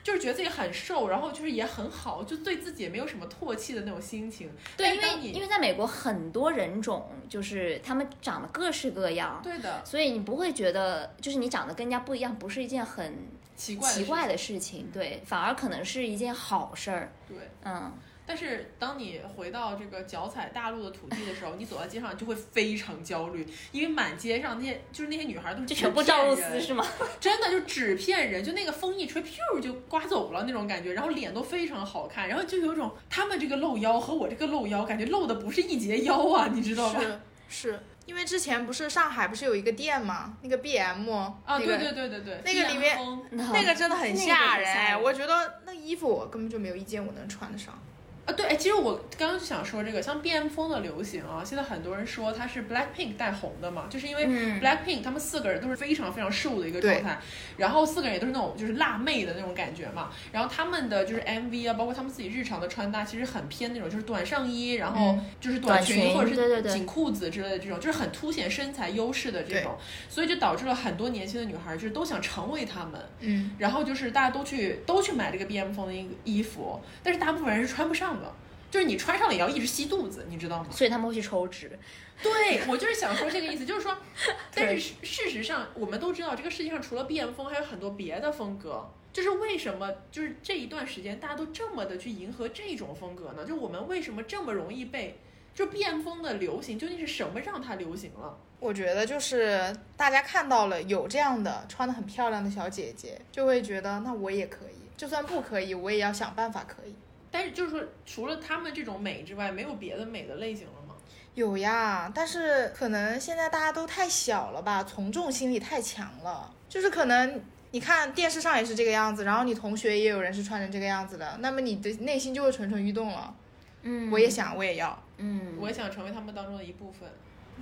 [0.03, 4.49] 就是觉得自己很瘦，然后就是也很好，就对自己也没有什么唾弃的那种心情。
[4.77, 13.17] 对，因为你因为在美国很多人种，就是他们长得各式各样，对的，所以你不会觉得就是你长得跟人家不一样，不是一件很
[13.55, 17.37] 奇怪的奇怪的事事情，对，反而可能是一件好事儿，对。
[17.63, 17.91] 嗯。
[18.25, 26.87] 但是当你回到这个脚踩大陆的土地的时候，你走在街上就会非常焦虑，因为满街上那些就是那些女孩都是就全部赵露人思是吗？
[27.19, 37.01] 真的就纸片人，就那个风一吹，噗就刮走了那种感觉，然后脸都非常好看，然后就有种他们这个露腰和我这个露腰，感觉露的不是一截腰啊，你知道吧？
[37.01, 42.97] 是是，因为之前不是上海不是有一个店嘛，那个 BM 啊，那个对对对对对，那个里面
[43.31, 47.77] 那个真的很吓人，很吓人我觉得那衣服我根本就没有一件我能穿得上。
[48.25, 54.61] 啊，对，哎，其实我刚刚就想说这个，像 BM 风的流行啊，现在很多人说它是 Blackpink 带红的嘛，就是因为嗯。
[54.61, 57.19] Blackpink 他们四个人都是非常非常瘦的一个状态，
[57.57, 65.25] 然后四个人也都是那种就是辣妹的那种感觉嘛，然后他们的就是 MV 啊，包括他们自己日常的穿搭，其实很偏那种就是短上衣，然后嗯。
[65.41, 69.75] 就是短裙裙或者是紧裤子之类的这种，就是很凸显身材优势的这种，
[70.07, 78.33] 所以就导致了很多年轻的女孩就是都想成为他们，嗯，然后就是大家都去都去买这个 BM 风的衣衣服，但是大部分人是穿不上的。
[78.71, 80.67] 就是你穿上了也要一直吸肚子，你知道吗？
[80.71, 81.77] 所以他们会去抽脂。
[82.23, 83.95] 对我就是想说这个意思，就是说，
[84.55, 88.89] 但是事事实上我们都知道，这个世界上除了 BM 风，还有很多别的风格。
[89.11, 93.45] 就是为什么就是这一段时间大家都这么的去迎合这种风格呢？
[93.45, 95.19] 就我们为什么这么容易被
[95.53, 98.35] 就 BM 风的流行，究竟是什么让它流行了？
[98.59, 106.95] 我觉得就是大家看到了有这样的穿的很漂亮的小姐姐，就会觉得那我也可以，就算不可以，我也要想办法可以。
[107.33, 110.93] 但是就是说，除了他们这种美之外，没有别的美的类型了吗？
[111.33, 117.41] 有呀，但是可能现在大家都太小了吧，从众心理太强了，就是可能
[117.71, 123.33] 你看电视上也是这个样子，然后你同学也有人是穿成这个样子的，那么你的内心就会蠢蠢欲动了。
[123.81, 124.97] 嗯我也，想，我也要。
[125.17, 127.09] 嗯，我也想成为他们当中的一部分。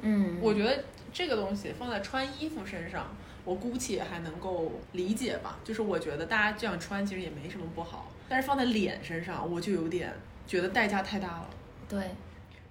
[0.01, 5.57] 嗯，我觉得这个东西放在穿衣服身上，我姑且还能够理解吧。
[5.63, 10.13] 就是我觉得大家这样穿其实也没什么不好，但是放在脸身上，我就有点
[10.47, 11.49] 觉得代价太大了。
[11.89, 12.11] 对，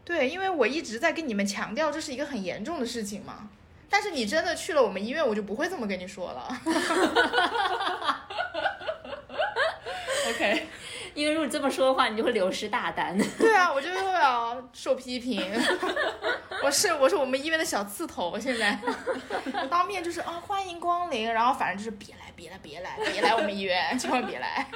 [0.06, 3.50] 对，因为我一直在跟你们强调这是一个很严重的事情嘛。
[3.90, 6.48] 但是你真的去了我们医院，我就不会这么跟你说了。
[10.30, 10.66] OK，
[11.20, 13.16] 因为如果你这么说的话，你就会流失大单。
[13.38, 15.42] 对啊，我就会要受批评。
[16.64, 18.78] 我是我是我们医院的小刺头，现在
[19.70, 24.66] 当面就是啊欢迎光临，然后反正就是别来别来别来别来我们医院， 千万别来。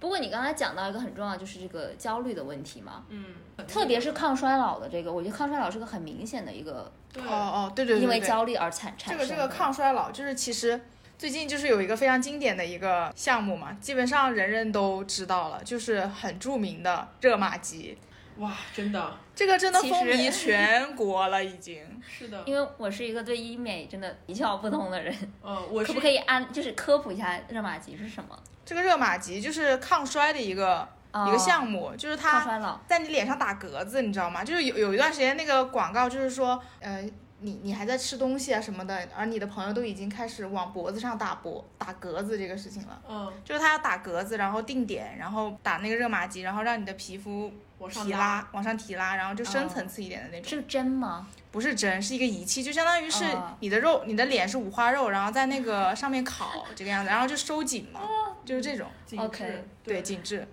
[0.00, 3.24] 不过你刚才讲到一个很重要，就是这个焦虑的问题嘛，嗯，
[3.66, 10.78] 特别是抗衰老的这个，我觉得抗衰老是个很明显的一个对哦哦，对对对对，因为焦虑而产产生的这个这个抗衰老，就是其实
[11.24, 17.96] 最近就是有一个非常经典的一个项目嘛，基本上人人都知道了，就是很著名的热玛吉，
[18.36, 21.82] 哇，真的这个真的风靡 全国了，已经。
[22.06, 28.38] 是的，因为我是一个对医美真的一窍不通的人，嗯，我是可不可以安就是科普一下热玛吉是什么？
[28.66, 34.44] 这个热玛吉就是抗衰的一个、哦一个项目，就是它在你脸上打格子，你知道吗？
[34.44, 37.02] 就是有有一段时间那个广告就是说，呃，
[37.44, 43.02] 你你还在吃东西啊什么的，而你的朋友都已经开始往脖子上打脖打格子这个事情了。
[43.06, 50.48] 嗯就是他要打格子，然后定点，然后打那个热玛吉，然后让你的皮肤往上提拉，往上提拉，然后就深层次一点的那种。
[50.48, 51.28] 是针吗？
[51.52, 58.00] 不是针，是一个仪器，就相当于是哦你的肉，你的脸是五花肉，然后在那个上面烤这个样子，然后就收紧嘛，
[58.46, 60.48] 就是这种，紧致 OK 对，紧致。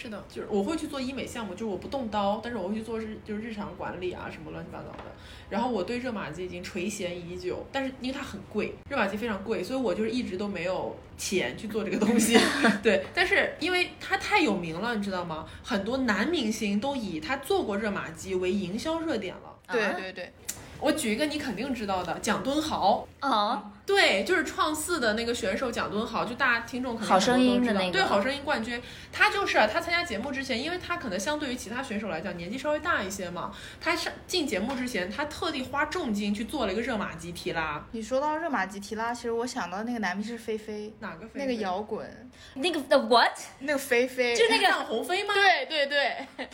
[0.00, 5.04] 是的，就是我会去做医美项目，就是我不动刀，但是我会去做日就是日常管理啊什么乱七八糟的。
[5.50, 12.38] 然后我对热玛吉已经垂涎已久，但是因为它很贵，热玛吉非常贵，所以我就是一直都没有钱去做这个东西。
[12.80, 15.44] 对，但是因为它太有名了，你知道吗？
[15.64, 19.48] 很多男明星都以他做过热玛吉为营销热点了。
[19.66, 20.32] 啊对对对，
[20.80, 23.06] 我举一个你肯定知道的，蒋敦豪。
[23.20, 43.32] 啊，对，就是创四的那个选手蒋敦豪，就大家听众可能好声音的那个很多都知道对，好声音冠军，他就是啊他参加节目之前，因为他可能相对于其他选手来讲年纪稍微大一些嘛，他上进节目之前，他特地花重金去做了一个热玛吉提拉，你说到热玛吉提拉，其实我想到那个男明星是菲菲，哪个菲那个摇滚，那个 the what？
[43.60, 45.32] 那个菲菲，就是那个赣红飞吗？
[45.32, 46.08] 对对对，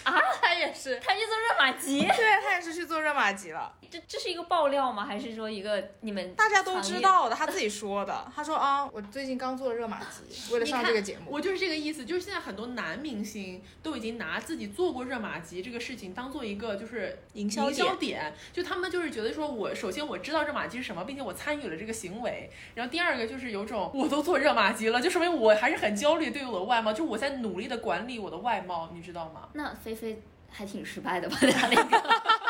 [0.05, 5.05] 啊，他也是，他去做热玛吉，对他也是去做热玛吉了，这这是一个爆料吗？
[5.05, 8.31] 还是说一个你们大家都知道道的，他自己说的。
[8.35, 11.25] 他说啊，我最近刚做了热玛吉，为了上这个节目。
[11.29, 29.49] 我就是这个意思，就是现在很多男明星都已经拿自己做过热玛吉这个事情当做一个就是营销营销点，就他们就是觉得说我首先我知道热玛吉是什么，并且我参与了这个行为，然后第二个就是有种我都做热玛吉了，就说明我还是很焦虑对于我的外貌，就我在努力的管理我的外貌，你知道吗？
[29.55, 31.37] 那菲菲还挺失败的吧？
[31.41, 32.44] 他那个，也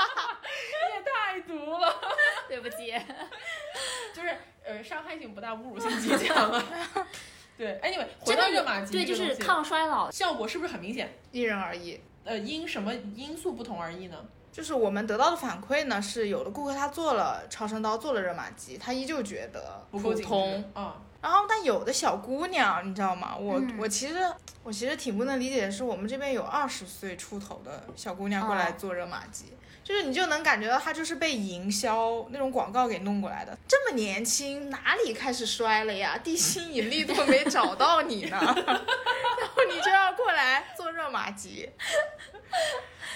[1.34, 1.92] 太毒了，
[2.48, 2.94] 对不起。
[4.14, 6.64] 就是呃伤害性不大，侮辱性极强了。
[7.58, 10.08] 对，anyway，回到热玛吉对，就是抗衰老。
[10.10, 11.12] 效果是不是很明显？
[11.32, 12.00] 因人而异。
[12.24, 14.16] 呃，因什么因素不同而异呢？
[14.52, 20.64] 就是我们得到的反馈呢，是有的顾客他做了超声刀，做了热玛吉，他依旧觉得普通。
[20.72, 21.00] 啊。
[21.20, 23.34] 然后，但有的小姑娘，你知道吗？
[23.36, 24.14] 我、嗯我其实
[24.62, 29.52] 我其实挺不能理解的是，我们这边有二十岁出头的小姑娘过来哦做热玛吉，
[29.84, 33.56] 就是你就能感觉到她就是被营销那种广告给弄过来的。
[33.68, 36.18] 这么年轻，哪里开始衰了呀？
[36.24, 41.70] 地心引力都没找到你呢，然后你就要过来做热玛吉。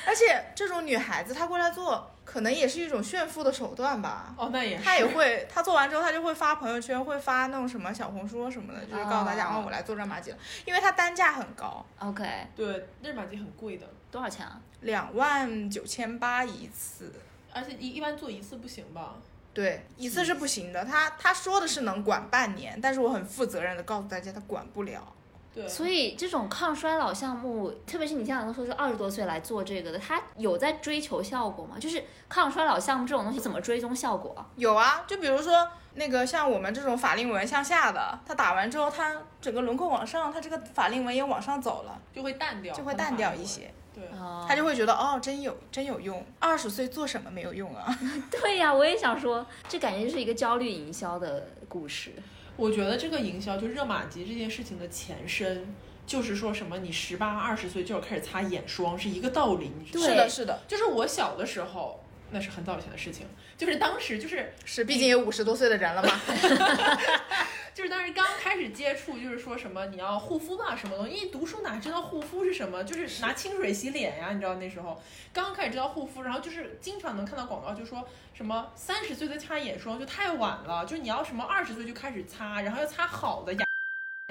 [0.07, 4.35] 而且这种女孩子她过来做，可能也是一种炫富的手段吧。
[4.37, 4.85] 哦，那也是。
[4.85, 12.25] 她也会，她做完之后，她就会发朋友圈，会发那种什么小红书什么的，就是告诉大家，哦哦，我来做热玛吉了，因为它单价很高，OK，
[12.57, 14.61] 对热玛吉很贵的，多少钱啊？
[14.81, 17.13] 两万九千八一次。
[17.53, 19.17] 而且一一般做一次不行吧？
[19.55, 20.85] 对，一次是不行的。
[20.85, 25.13] 他他说的是能管半年，但是我很负责任的告诉大家，他管不了。
[25.59, 31.77] 对，所以这种抗衰老项目，特别是你像刚说是二十多岁来做这个的，他有在追求效果吗？
[31.81, 34.47] 就是抗衰老项目这种东西怎么追踪效果啊？
[34.55, 43.69] 有啊，就比如说那个像我们这种法令纹向下的，他打完之后，他整个轮廓往上，他这个法令纹也往上走了，就会淡掉，就会淡掉一些。
[43.93, 46.25] 对，啊他就会觉得哦，真有真有用。
[46.39, 47.99] 二十岁做什么没有用啊？
[48.31, 52.13] 对呀、我也想说，这感觉就是一个焦虑营销的故事。
[52.59, 55.75] 我觉得这个营销就热玛吉这件事情的前身。
[56.09, 59.71] 就是说什么，你十八二十岁就要开始擦眼霜，是一个道理。
[59.79, 63.27] 你知道吗对是的，是的，就是我小的时候，那是很早以前的事情。
[63.59, 66.19] 就是当时就是是，毕竟有五十多岁的人了嘛。
[67.79, 71.15] 就是当时刚开始接触，就是说什么你要护肤吧，什么东西？
[71.15, 72.83] 因为读书哪知道护肤是什么？
[72.83, 75.01] 就是拿清水洗脸呀，你知道那时候
[75.33, 83.65] 刚开始知道护肤，然后就是经常能看到广告，就说什么三十岁再擦眼霜就太晚了，就你要什么二十岁就开始擦，然后要擦好的雅。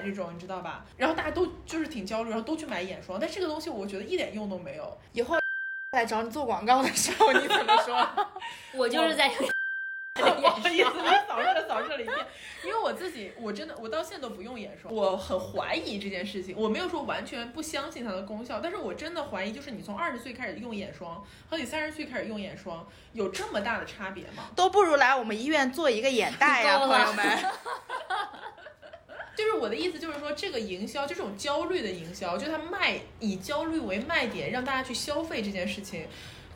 [0.04, 0.84] 这种你知道吧？
[0.98, 4.94] 然后大家都就是挺焦虑，然后都去买眼霜，但这个东西我觉得一点用都没有。
[5.14, 5.38] 以后
[5.96, 8.06] 来找你做广告的时候，你怎么说？
[8.76, 9.32] 我就是在
[11.68, 12.16] 扫射了一遍，
[12.64, 16.56] 因为我自己我真的我到现在都不用眼霜，我很怀疑这件事情。
[16.56, 24.50] 我没有说完全不相信它的功效，但是我真的怀疑，就是你从二十岁开始用眼霜和你三十岁开始用眼霜有这么大的差别吗？
[24.56, 27.26] 都不如来我们医院做一个眼袋呀， 朋友们。
[29.36, 36.08] 就是我的意思，就是说这个营销，这种焦虑的营销，就它卖以焦虑为卖点，让大家去消费这件事情。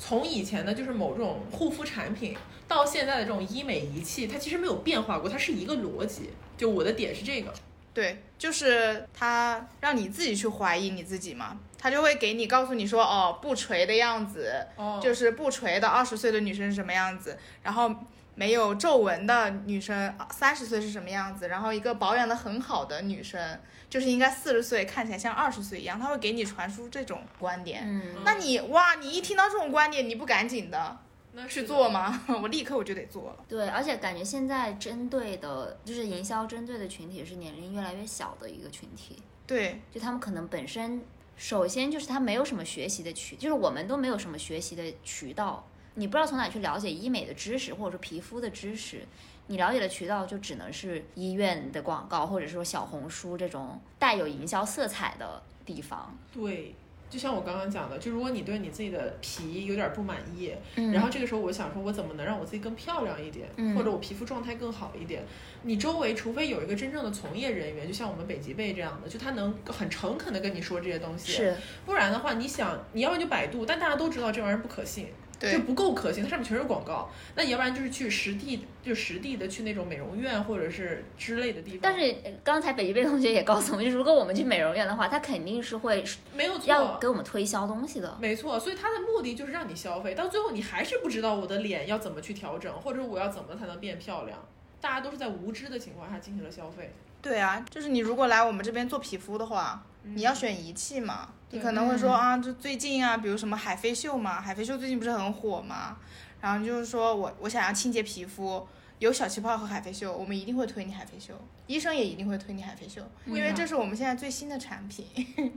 [0.05, 2.37] 从以前的就是某种护肤产品，
[2.67, 6.31] 到现在的这种医美仪器，它其实没有变化过，它是一个逻辑。
[6.59, 7.55] 就我的点是这个，
[7.95, 17.95] 对，就是它让你自己去怀疑你自己嘛，它就会给你告诉你说，哦，不垂的样子，哦就是不垂的二十岁的女生是什么样子，然后
[18.35, 27.83] 没有皱纹的女生三十岁是什么样子，然后一个保养的很好的女生就是应该四十岁看起来像二十岁一样，他会给你传输这种观点。
[27.85, 30.99] 嗯，那你哇，你一听到这种观点，你不赶紧的
[31.35, 31.88] 那去做？
[31.88, 32.23] 吗？
[32.42, 33.45] 我立刻我就得做了。
[33.49, 41.03] 对，而且感觉现在针对的，就是营销针对的群体是年龄越来越小的一个群体，对，就他们可能本身，
[41.37, 49.07] 首先就是他没有什么学习的渠，就是我们都没有什么学习的渠道，你不知道从哪去了解医美的知识，或者说皮肤的知识，
[49.48, 56.16] 你了解的渠道就只能是医院的广告，或者说小红书这种带有营销色彩的地方。
[56.33, 56.74] 对，
[57.11, 65.22] 就像我刚刚讲的，就如果你对你自己的皮有点不满意，嗯然后这个时候我想说，我怎么能让我自己更漂亮一点，嗯或者我皮肤状态更好一点？
[65.64, 75.09] 你周围除非有一个真正的从业人员，就像我们北极贝这样的，就他能很诚恳的跟你说这些东西，是，不然的话，你想你要不然就百度，但大家都知道这玩意儿不可信。
[75.42, 77.11] 对就不够可信，它上面全是广告。
[77.35, 81.81] 那要不然就是去实地，就实地的去那种美容院或者是之类的地方。
[81.83, 88.16] 但是呃刚才北极贝同学也告诉我们，就是如果我们去美容院的话，他肯定是会没有错，要给我们推销东西的。
[88.20, 94.38] 没错，所以他的目的就是让你消费，到最后你还是不知道我的脸要怎么去调整，或者我要怎么才能变漂亮。
[94.80, 96.93] 大家都是在无知的情况下进行了消费。
[97.20, 105.98] 对啊，就是你如果来我们这边做皮肤的话，你要选仪器嘛，你可能会说啊，就最近啊，比如什么海飞秀嘛，海飞秀最近不是很火嘛，
[106.40, 108.66] 然后就是说我我想要清洁皮肤，
[108.98, 111.34] 有小气泡和海飞秀，我们一定会推你海飞秀，
[111.66, 115.07] 医生也一定会推你海飞秀，因为这是我们现在最新的产品，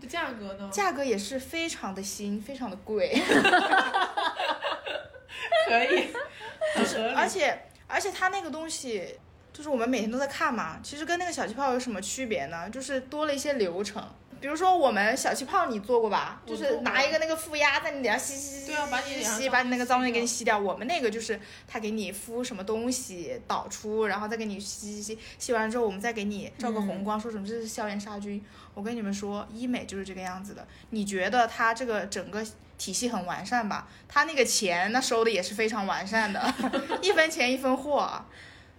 [0.02, 0.70] 这 价格呢？
[0.70, 3.18] 价格也是非常的新，非常的贵，
[5.70, 6.08] 可以，
[6.78, 9.18] 就是而且而且它那个东西。
[9.56, 12.70] 就是我们每天都在看嘛，其实跟那个小气泡有什么区别呢？
[12.70, 14.06] 就是多了一些流程，
[14.46, 16.40] 比如说我们小气泡你做过吧？
[16.46, 20.56] 就是拿一个那个负压在你脸上吸吸吸，对啊把你吸吸，把你那个脏东西给你吸吸掉。
[20.56, 28.40] 我们那个就是他给你敷什么东西导出，然后再给你吸吸吸，吸完之后我们再给你照个红光，说什么这是消炎杀菌。
[28.76, 30.68] 我跟你们说，医美就是这个样子的。
[30.92, 32.46] 你觉得它这个整个
[32.78, 33.88] 体系很完善吧？
[34.08, 36.54] 它那个钱那收的也是非常完善的，
[37.02, 38.28] 一分钱一分货啊。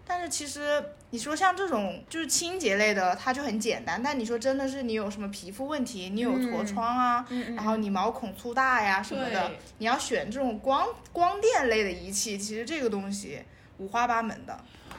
[0.09, 4.01] 但是其实你说像这种就是清洁类的，它就很简单。
[4.03, 13.41] 但你说真的是你有什么皮肤问题，你有痤疮啊，嗯然后你毛孔粗大呀什么的，你要选这种光光电类的仪器，其实这个东西
[13.79, 14.57] 五花八门的。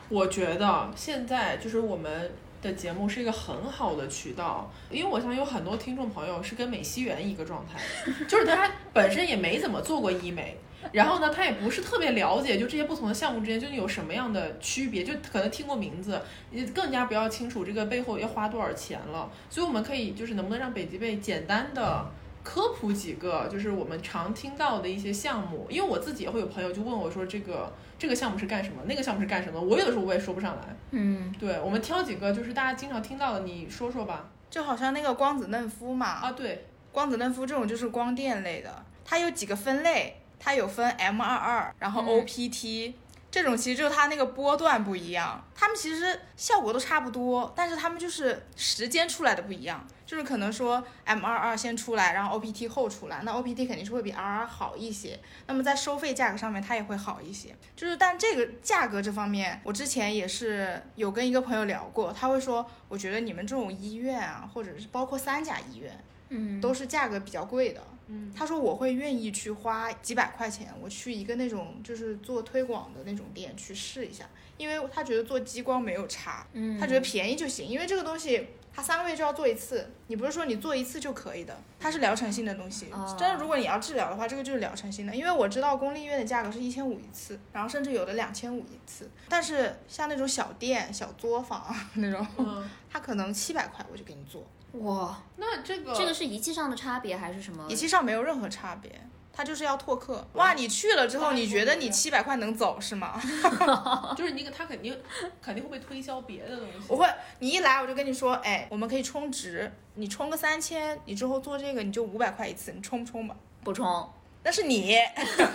[0.09, 2.31] 我觉得现在就是我们
[2.61, 7.79] 的节目是一个很好的渠道，因为我想有很多听众朋友是跟美西园一个状态，
[8.27, 10.57] 就是他本身也没怎么做过医美。
[10.91, 16.21] 然后呢，他也不是特别了解，就这些不同的项目之间究竟有什么样的区别，就可能听过名字，
[16.51, 19.29] 也更加不要清楚这个背后要花多少钱了。
[19.49, 22.05] 所以我们可以就是能不能让北极贝简单的
[22.43, 30.75] 科普几个，就是我们常听到的一些项目，因为我自己也会有朋友就问我说这个这个项目是干什么，那个项目是干什么，我有的时候我也说不上来。
[30.91, 34.29] 嗯，对，我们挑几个就是大家经常听到的，你说说吧。
[34.49, 42.07] 就好像那个光子嫩肤嘛，啊，对，光子嫩肤这种就是光电类的，它有几个分类，它有分 M 二二，然后嗯。
[42.07, 42.93] OPT，、
[43.29, 65.91] 这种其实就是它那个波段不一样，它们其实效果都差不多，但是它们就是时间出来的不一样，就是可能说 M 二二先出来，然后 OPT 后出来，那 OPT 肯定是会比 R 二好一些，那么在收费价格上面它也会好一些，就是但这个价格这方面，我之前也是有跟一个朋友聊过，他会说，我觉得你们这种医院啊，或者是包括三甲医院。
[66.29, 67.81] 嗯，都是价格比较贵的。
[67.81, 67.96] 嗯，
[68.35, 74.25] 他说我会愿意去花几百块钱，我去一个那种就是做推广的那种店去试一下，
[74.57, 82.87] 因为他觉得做激光没有差，嗯，他觉得便宜就行，因为这个东西他三个月就要做一次，你不是说你做一次就可以的，它是疗程性的东西。
[82.91, 94.45] 哦真的，如果你要治疗的话，这个就是疗程性的，因为我知道公立医院的价格是一千五一次，然后甚至有的两千五一次，但是像那种小店、小作坊那种，嗯，他可能七百块我就给你做。
[94.73, 97.65] 哇，那这个这个是仪器上的差别还是什么？
[97.69, 98.91] 仪器上没有任何差别，
[99.33, 100.27] 他就是要拓客。
[100.33, 103.19] 哇，你去了之后，你觉得你七百块能走是吗？
[104.15, 104.95] 就是你他肯定
[105.41, 106.87] 肯定会被推销别的东西。
[106.87, 107.07] 我会，
[107.39, 113.35] 你一来我就跟你说，哎，我们可以充值，你充个三千，你之后做这个你就五百块一次，你充不充吧？
[113.63, 114.09] 不充，
[114.47, 114.95] 那是你，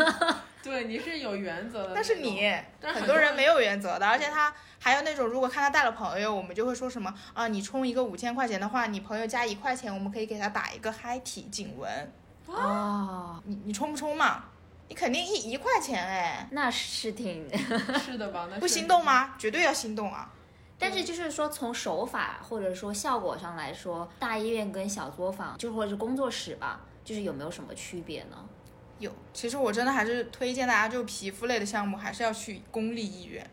[0.62, 1.92] 对，你是有原则的。
[1.94, 12.12] 但是你，很多人没有原则的，而且他还有那种，如果看他带了朋友，我们就会说什么啊，你充一个五千块钱的话，你朋友加一块钱，我们可以给他打一个嗨体颈纹，
[12.44, 14.44] 哦，你你充不充嘛？
[14.88, 17.48] 你肯定一一块钱哎，那是挺，
[18.04, 18.46] 是的吧？
[18.50, 19.36] 那不心动吗？
[19.38, 20.30] 绝对要心动啊！
[20.78, 28.36] 但是就是说从手法或者说效果上来说，大医院跟小作坊，就或者是工作室吧，就是有没有什么区别呢？
[29.02, 33.44] 有，其实我真的还是推荐大家，就皮肤类的项目还是要去公立医院，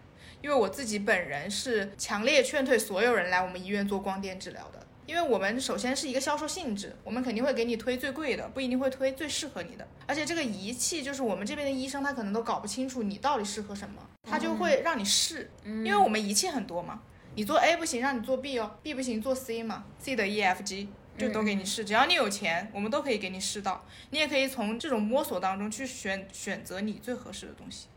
[0.41, 17.01] 因为我自己本人是强烈劝退所有人来我们医院做光电治疗的，因为我们首先是一个销售性质，我们肯定会给你推最贵的，不一定会推最适合你的，而且这个仪器就是我们这边的医生他可能都搞不清楚你到底适合什么，他就会让你试，因为我们仪器很多嘛，
[17.35, 20.89] 你做 A 不行，让你做 B 哦，B 不行做 C 嘛，C 的 E F G。
[21.19, 23.85] 就都给你试，只要你有钱，我们都可以给你试到。
[24.11, 27.87] 你也可以从这种摸索当中去选选择你最合适的东西。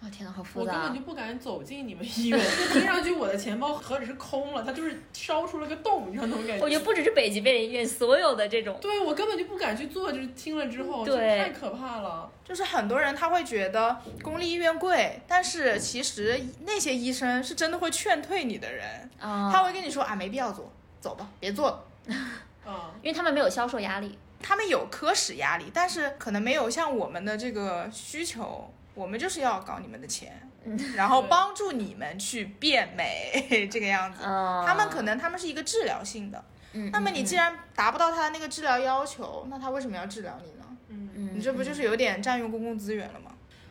[0.00, 1.06] 啊、天呐，好复杂啊我根本就！
[1.06, 6.64] 不敢走进你们医院，就听上去我的钱包何止是空了，它就是烧出了个洞，你知道那种感觉。
[6.64, 12.28] 我觉得不只是北极贝人医院，所有的这种，对我根本就不敢去做，就是听了之后，对太可怕了。
[12.44, 20.68] 就是很多人他会觉得公立医院贵，但是其实那些医生是真的会劝退你的人，啊、他会跟你说啊没必要做，
[21.00, 21.84] 走吧，别做了。
[22.66, 24.18] 嗯，因为他们没有销售压力。
[24.44, 30.50] 他们有科室压力，但是可能没有像我们的这个需求，我们就是要搞你们的钱，
[30.96, 34.18] 然后帮助你们去变美 这个样子。
[34.24, 40.66] 嗯，他们可能他们是一个治疗性的，嗯，那么你既然达不到他的那个治疗要求，那他为什么要治疗你呢？
[40.88, 43.30] 嗯，嗯，你这不就是有点占用公共资源了吗？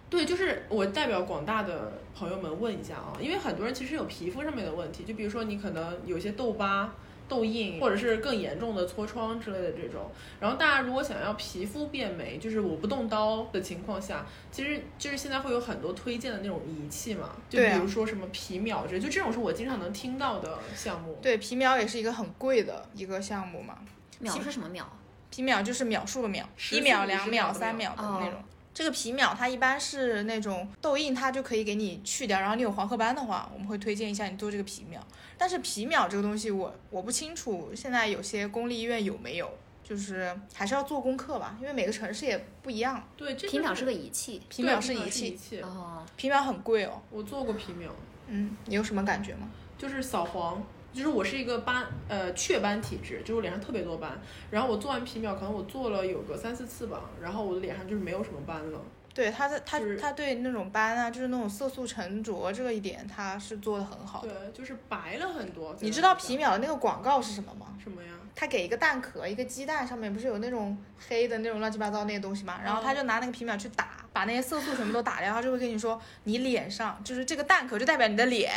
[0.10, 6.94] 对，就是我代表广大的朋友们问一下啊，因为很多人其实有皮肤上面的问题，就比如说你可能有一些痘疤。
[7.32, 10.12] 痘印，或者是更严重的痤疮之类的这种。
[10.42, 21.18] 然后大家如果想要皮肤变美，就是我不动刀的情况下，其实就是现在会有很多推荐的那种仪器嘛，就比如说什么皮秒之类，就这种是我经常能听到的项目。
[21.22, 23.78] 对，皮秒也是一个很贵的一个项目嘛。
[24.20, 24.84] 秒是什么秒？
[25.30, 28.40] 皮秒就是秒数的秒，一秒、两秒三秒秒的那种。
[28.40, 28.44] 哦
[28.74, 32.40] 这个皮秒它一般是那种痘印，它就可以给你去掉。
[32.40, 35.06] 然后你有黄褐斑的话，我们会推荐一下你做这个皮秒。
[35.38, 39.50] 但是皮秒这个东西我我不清楚，现在有些公立医院有没有，
[39.84, 43.04] 就是还是要做功课吧，因为每个城市也不一样。
[43.18, 44.42] 对，皮秒是个仪器。
[44.50, 45.62] 皮秒是仪器，器。
[45.62, 47.02] 哦，皮秒很贵哦。
[47.10, 47.92] 我做过皮秒，
[48.28, 49.50] 嗯，你有什么感觉吗？
[49.78, 50.64] 就是扫黄。
[50.94, 54.12] 就是我是一个斑，呃，雀斑体质，就是我脸上特别多斑。
[54.50, 58.80] 然后我做完皮秒，可能我做了有个三四次吧，然后我的脸上就是没有什么斑了。
[59.14, 64.30] 对它的它就是它对那种斑啊，就是那种色素沉着这个一点，它是做的很好的。
[64.30, 65.76] 对，就是白了很多。
[65.82, 67.68] 你知道皮秒的那个广告是什么吗？
[67.84, 68.10] 什么呀？
[68.34, 70.78] 他给一个蛋壳，一个鸡蛋上面不是有那种
[71.10, 78.50] 黑的那种乱七八糟那些东西吗，然后他就拿那个皮秒去打，把那些色素全部都打掉，他就会跟你说，你脸上就是这个蛋壳就代表你的脸，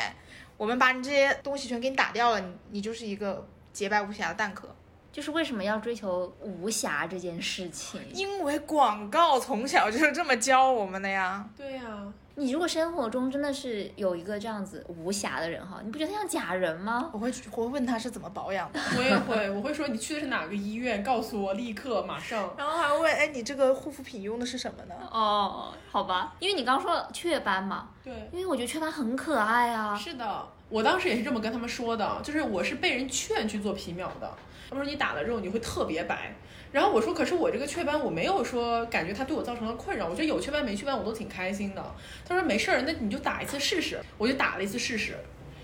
[0.57, 4.69] 我们把你这些东西全给你打掉了，你你就是一个洁白无瑕的蛋壳。
[5.13, 8.01] 就是为什么要追求无瑕这件事情？
[8.13, 11.49] 因为广告从小就是这么教我们的呀。
[11.57, 17.09] 对呀、你如果生活中真的是有一个这样子无瑕的人哈，你不觉得像假人吗？
[17.13, 22.53] 我会我会问他是怎么保养的，我也会，我会说你去的是哪个医院，告诉我，立刻马上。
[22.59, 24.95] 然后还会问，哎，你这个护肤品用的是什么呢？
[25.13, 29.95] 哦，好吧，因为你刚说雀斑嘛，对，因为我觉得雀斑很可爱啊。
[29.97, 34.29] 是的，我当时也是这么跟他们说的，就是我是被人劝去做皮秒的。
[34.69, 36.35] 他们说你打了之后你会特别白，
[36.75, 41.95] 然后我说可是我这个雀斑我没有说感觉它对我造成了困扰，我觉得有雀斑没雀斑我都挺开心的。
[42.29, 45.17] 他说没事儿，那你就打一次试试，我就打了一次试试，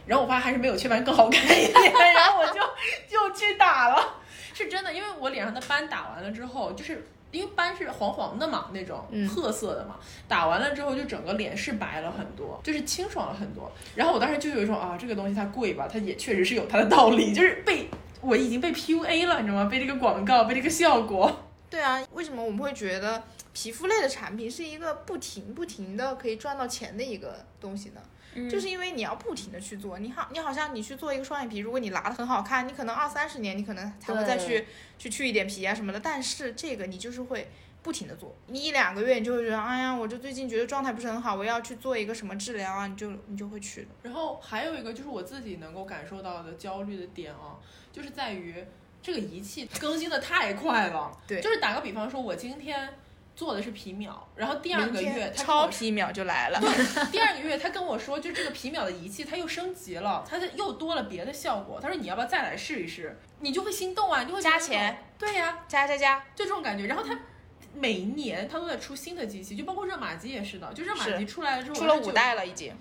[0.06, 2.60] 然后我发现还是没有雀斑更好看一点，然后我就
[3.10, 4.22] 就去打了，
[4.54, 7.04] 是真的，因为我脸上的斑打完了之后就是。
[7.32, 9.94] 因为斑是黄黄的嘛，那种嗯褐色的嘛，
[10.26, 13.70] 打完了之后就整个脸是白了很多，就是清爽了很多。
[13.94, 17.88] 然后我当时就有一种啊，这个东西它贵吧，它也确实是有它的道理，就是被
[18.20, 19.68] 我已经被 PUA 了，你知道吗？
[19.70, 21.44] 被这个广告，被这个效果。
[21.68, 28.00] 对啊，为什么我们会觉得皮肤类的产品是一个不停不停的可以赚到钱的一个东西呢？
[28.48, 34.66] 就是因为你要不停的去做，你好，你好像你去做一个双眼皮，如果你拉的很好看，你可能二三十年你可能才会再去
[34.98, 37.50] 去去一点皮啊什么的，但是这个你就是会
[37.82, 43.88] 不停的做，你一两个月你就会觉得，哎呀，我这最近觉得状态不是很好，我要去做一个什么治疗啊，你就你就会去的。
[44.02, 47.56] 然后还有一个就是我自己能够感受到的焦虑的点啊，
[47.92, 48.62] 就是在于
[49.02, 51.10] 这个仪器更新的太快了。
[51.26, 52.92] 对就是打个比方说，我今天
[53.34, 56.60] 做的是皮秒，然后第二个月超皮秒就来了，
[57.10, 61.80] 第二个月他跟我说，就这个皮秒的仪器它又升级了，它又多了别的效果。
[61.80, 63.18] 他说你要不要再来试一试？
[63.38, 65.06] 你就会心动啊，你就会加钱。
[65.18, 66.86] 对呀、加加加，就这种感觉。
[66.86, 67.18] 然后它
[67.74, 72.72] 每一年它都在出新的机器，就包括热玛吉也是的，就热玛吉出来了之后，出了五代了已经。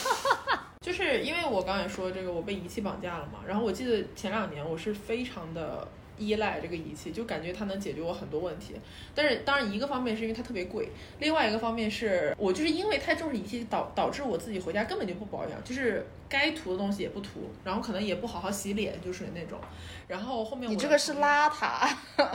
[0.80, 3.38] 就是因为我刚才说这个，我被仪器绑架了嘛。
[3.46, 5.86] 然后我记得前两年我是非常的
[6.18, 8.74] 依赖这个仪器，就感觉它能解决我很多问题。
[9.14, 19.58] 但是当然一个方面是因为它特别贵，另外一个方面是我就是因为太重视仪器，导导致我自己回家根本就不保养，就是该涂的东西也不涂，然后可能也不好好洗脸，就属于那种。
[20.08, 22.28] 然后后面我你这个是邋遢，拉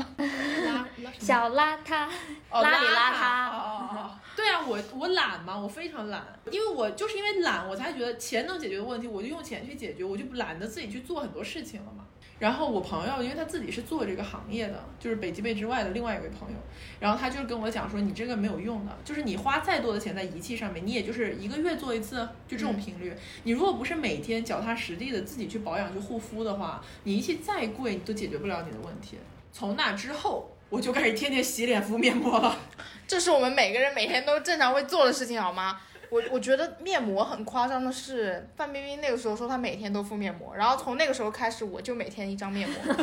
[0.64, 2.08] 拉什么小邋遢，
[2.50, 3.18] 哦，邋里邋遢。
[3.18, 3.50] 遢。
[3.50, 12.06] 哦哦哦，对啊，我我懒嘛，我非常懒，因为我就是因为懒，我才觉得钱能解决的问题，我就用钱去解决，我就懒得自己去做很多事情了嘛。
[12.40, 16.56] 然后我朋友，因为他自己是做这个行业的，就是北极贝之外的另外一位朋友，
[17.00, 23.16] 然后他就是跟我讲说，你这个没有用的，就是你花再多的钱在仪器上面，你也就是一个月做一次，就这种频率。
[23.44, 29.18] 你如果不是每天脚踏实地的自己去保养、去护肤的话，你仪器再贵，你都解决不了你的问题。
[29.52, 32.56] 从那之后，我就开始天天洗脸敷面膜了。
[33.08, 35.80] 这是我们每个人每天都正常会做的事情，好吗？
[36.10, 42.78] 我我觉得面膜很夸张的是，范冰冰那个时候说她每天都敷面膜，然后从那个时候开始，我就每天一张面膜。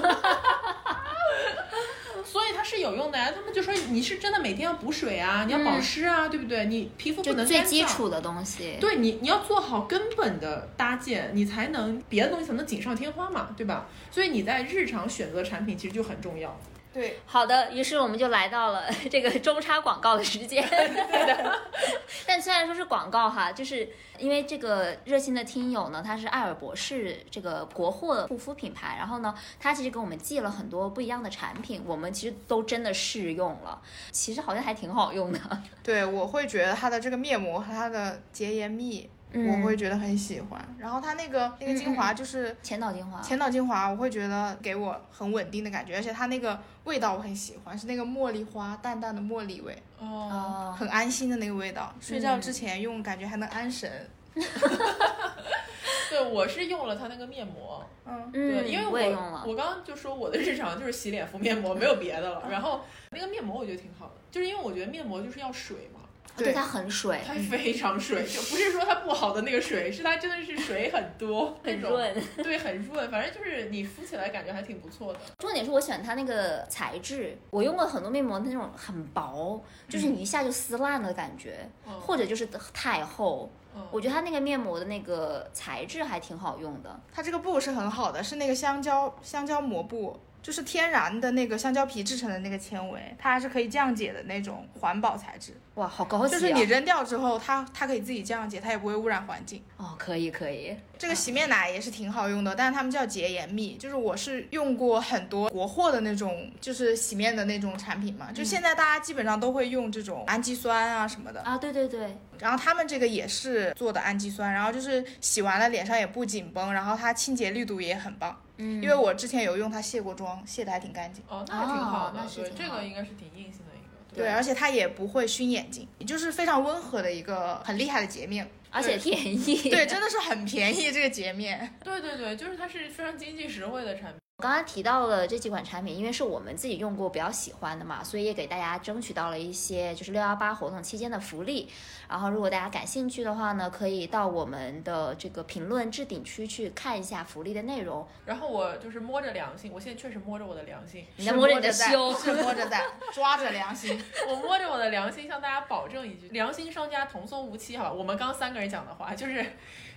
[2.24, 3.30] 所以它是有用的呀。
[3.32, 6.64] 他们就说你是真的每天要补水啊，你要保湿啊，对不对？
[6.64, 7.70] 你皮肤不能最能干燥。
[7.70, 8.76] 基础的东西。
[8.80, 13.86] 对你，你要做好根本的搭建，你才能别的东西才能锦上添花嘛，对吧？
[14.10, 16.58] 所以你在日常选择产品其实就很重要。
[16.94, 20.64] 对，好的，于是我们就来到了 这个中插广告的时间。
[22.26, 23.88] 但虽然说是广告哈，就是
[24.18, 33.82] 因为这个热心的听友呢，他是艾尔博士这个国货护肤品牌，然后呢，他其实给我们寄了很多不一样的产品，我们其实都真的试用了，
[34.12, 35.40] 其实好像还挺好用的。
[35.82, 40.60] 对，我会觉得它的这个面膜和它的洁颜蜜嗯我会觉得很喜欢。
[40.78, 51.94] 然后它那个那个精华就是前导精华，前导精华，我会觉得给我很稳定的感觉，而且它那个味道我很喜欢，是那个茉莉花淡淡的茉莉味，哦，哦，很安心的那个味道。
[52.00, 53.90] 睡觉之前用，感觉还能安神。
[56.10, 62.44] 对，我是用了它那个面膜，嗯，对，嗯，因为我我刚刚就说我的日常就是洗脸敷面膜，没有别的了。
[62.50, 66.00] 然后那个面膜我觉得挺好的，就是因为我觉得面膜就是要水嘛，
[66.36, 72.22] 对它很水，它非常水，就不是说它不好的那个水，是它真的是水很多，很那种，润。
[72.36, 75.18] 对，很润，反正就是你敷起来感觉还挺不错的。
[75.38, 83.50] 重点是我喜欢它那个材质，我用过很多面膜，那种很薄，就是你一下就撕烂的感觉，嗯或者就是太厚。
[83.76, 87.00] 嗯，我觉得它那个面膜的那个材质还挺好用的。
[87.12, 95.54] 它这个布是很好的，是那个香蕉香蕉膜布，就是天然的那个香蕉皮制成的那个纤维，它还是可以降解的那种环保材质。
[95.76, 96.38] 哇，好高级啊！
[96.38, 99.62] 就是你扔掉之后，它它可以自己降解，它也不会污染环境。
[99.78, 121.22] 哦，可以可以，这个洗面奶也是挺好用的，但是他们叫洁颜蜜，就是我是用过很多国货的那种，就是洗面的那种产品嘛，就现在大家基本上都会用这种氨基酸啊什么的，啊，对对对，然后他们这个也是做的氨基酸，然后就是洗完了脸上也不紧绷，然后它清洁力度也很棒，嗯，因为我之前有用它卸过妆，卸的还挺干净。
[121.28, 124.14] 哦，那还挺好的，哦那是对，这个应该是挺硬性的一个。
[124.14, 128.48] 对，而且它也不会熏眼睛，就是非常温和的一个很厉害的洁面。
[128.70, 129.70] 而且便宜。
[129.70, 131.76] 对，真的是很便宜这个洁面。
[131.84, 134.18] 对对对，就是它是非常经济实惠的产品。
[134.36, 141.70] 我刚刚提到了这几款产品，因为是我们自己用过比较喜欢的嘛，所以也给大家争取到了一些就是六幺八活动期间的福利。
[142.08, 148.06] 然后如果大家感兴趣的话呢，可以到我们的这个评论置顶区去看一下福利的内容。
[148.26, 154.02] 然后我就是摸着良心，我现在确实摸着我的良心，你在摸着你的在胸，是摸着在， 抓着良心。
[154.28, 157.92] 我摸着我的良心向大家保证一句，良心商家童叟无欺，好吧？
[157.92, 159.46] 我们刚三个人讲的话，就是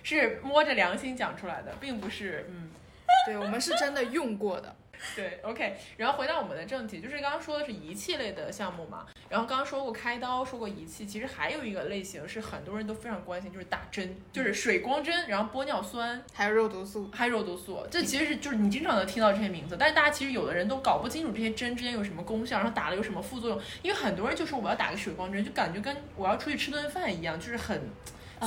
[0.04, 2.70] 是摸着良心讲出来的，并不是嗯。
[3.26, 4.74] 对我们是真的用过的。
[5.14, 27.88] 对，OK，然后回到我们的正题，就是刚刚说的是仪器类的项目嘛，然后刚刚说过开刀，说过仪器，其实还有一个类型是很多人都非常关心，就是打针，就是水光针，然后玻尿酸，还有肉毒素，还有肉毒素，这其实是就是你经常能听到这些名字，但是大家其实有的人都搞不清楚这些针之间有什么功效，然后打了有什么副作用，因为很多人就说我要打个水光针，就感觉跟我要出去吃顿饭一样，就是很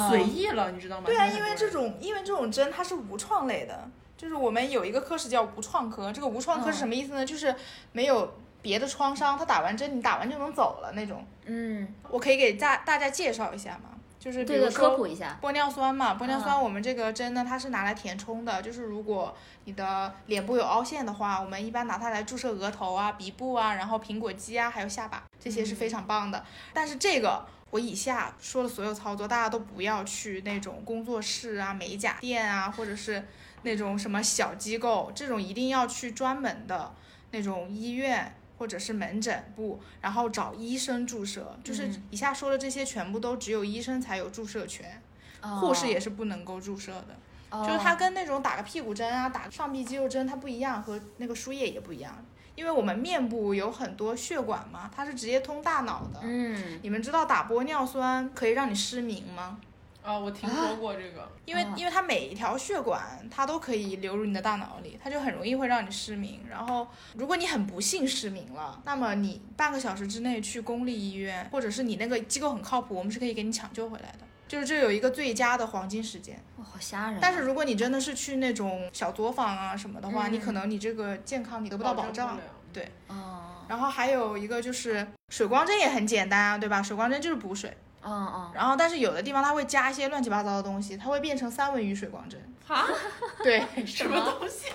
[0.10, 1.06] 随意了，你知道吗？
[1.06, 3.90] 对啊，因为这种因为这种针它是无创类的，
[4.22, 7.26] 就是我们有一个科室叫无创科，这个无创科是什么意思呢？
[7.26, 7.56] 就是
[7.92, 11.26] 没有别的创伤，它打完针你打完就能走了那种。
[11.46, 13.90] 嗯，我可以给大大家介绍一下吗？
[14.20, 15.40] 就是比如说科普一下。
[15.42, 26.46] 玻尿酸嘛，玻尿酸嗯我们这个针呢，它是拿来填充的，就是如果你的脸部有凹陷的话，我们一般拿它来注射额头啊、鼻部啊，然后苹果肌啊，还有下巴，这些是非常棒的。
[26.72, 33.26] 但是这个我以下说的所有操作，大家都不要去那种工作室啊、美甲店啊，或者是
[33.64, 36.94] 那种什么小机构，这种一定要去专门的
[37.32, 38.36] 那种医院。
[38.62, 45.02] 或者是门诊部，然后找医生注射，就是嗯以下说的这些全部都只有医生才有注射权，
[45.42, 47.18] 哦护士也是不能够注射的。
[47.50, 52.24] 哦就是它跟那种打个屁股针啊、打上臂肌肉针它不一样，和那个输液也不一样。
[52.54, 56.20] 因为我们面部有很多血管嘛，它是直接通大脑的。
[56.22, 59.60] 嗯，你们知道打玻尿酸可以让你失明吗？
[60.04, 66.42] 啊，我听说过这个，因为啊因为它每一条血管它都可以流入你的大脑里，它就很容易会让你失明。
[66.50, 74.20] 然后如果你很不幸失明了，那么你半个小时之内去公立医院，或者是你那个机构很靠谱，我们是可以给你抢救回来的。
[74.48, 76.38] 就是这有一个最佳的黄金时间。
[76.58, 77.20] 哇，好吓人啊。
[77.22, 82.36] 但是如果你真的是去那种小作坊啊什么的话，嗯你可能你这个健康你得不到保障。
[82.36, 82.42] 了
[82.74, 86.82] 对，哦，然后还有一个就是水光针也很简单啊，对吧？
[86.82, 92.40] 水光针就是补水，嗯嗯，然后但是有的地方它会加一些乱七八糟的东西，它会变成三文鱼水光针。
[92.68, 92.88] 啊，
[93.44, 94.72] 对， 什么东西？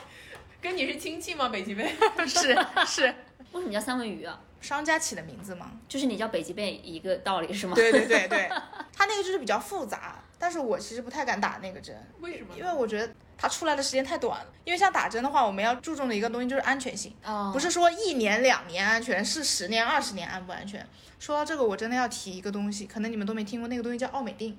[0.61, 1.49] 跟你是亲戚吗？
[1.49, 1.95] 北极贝？
[2.27, 2.57] 是
[2.87, 3.14] 是，
[3.53, 4.41] 为什么叫三文鱼啊？
[4.61, 5.70] 商家起的名字吗。
[5.89, 7.74] 就是你叫北极贝一个道理是吗？
[7.74, 8.49] 对对对对，
[8.93, 12.55] 它那个就是比较复杂，但是我其实不太敢打那个针，为什么？
[12.57, 14.47] 因为我觉得它出来的时间太短了。
[14.64, 17.14] 因为像打针的话，我们要注重的一个东西就是安全性。
[17.24, 20.84] 哦，不是说一年两年安全，是十年二十年安不安全。
[21.18, 24.57] 说到这个，我真的要提一个东西，可能你们都没听过，那个东西叫奥美定。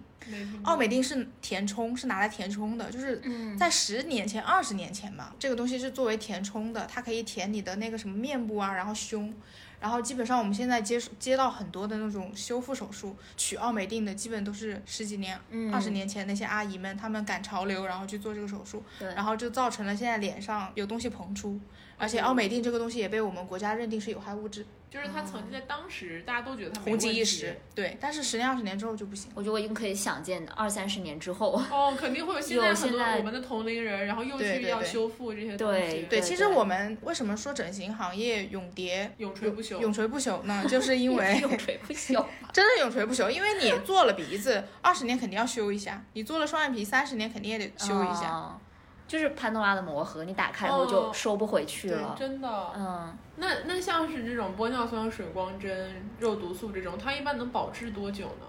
[0.63, 9.34] 奥美定是填充，是拿来填充的，就是嗯在十年前、二十年前嘛，这个东西是作为填充的，它可以填你的那个什么面部啊，然后胸。
[9.80, 21.59] 然后基本上我们现在接接到很多的那种修复手术，取奥美定的，基本都是十几年、嗯二十年前那些阿姨们，她们赶潮流，然后去做这个手术，然后就造成了现在脸上有东西膨出，
[21.97, 24.65] 而且奥美定这个东西也被我们国家认定是有害物质，
[24.97, 27.55] 就是他曾经在当时大家都觉得他红极一时。
[27.75, 29.31] 对，但是十年二十年之后就不行。
[29.35, 32.57] 我觉得我已经可以想见二三十年之后，哦，肯定会有现
[32.97, 35.93] 在我们的同龄人，然后又去要修复这些东对西。
[35.93, 39.79] 对，对对其实我们为什么说整形行业永迭永垂不朽。
[39.79, 40.65] 永垂不朽呢？
[40.67, 42.25] 就是因为永垂不朽。
[42.51, 48.31] 真的永垂不朽，因为你做了鼻子，二十年肯定要修一下；你做了双眼皮，三十年肯定也得修一下。
[48.31, 48.59] 哦
[49.07, 52.15] 就是潘多拉的魔盒，你打开后就哦收不回去了。
[52.19, 58.45] 真的，嗯，那那像是这种玻尿酸、水光针、肉毒素这种，它一般能保质多久呢？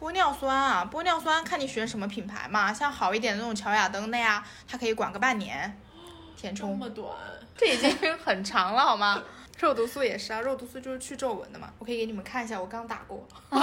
[0.00, 5.78] 玻尿酸啊，玻尿酸看你选什么品牌嘛，像好一点的那种乔雅登的呀，它可以管个半年，
[6.36, 6.76] 填充这。
[6.76, 7.14] 么短？
[7.56, 9.22] 这已经 很长了好吗？
[9.58, 11.70] 肉毒素也是啊，肉毒素就是去皱纹的嘛。
[11.78, 13.60] 我可以给你们看一下，我刚打过，啊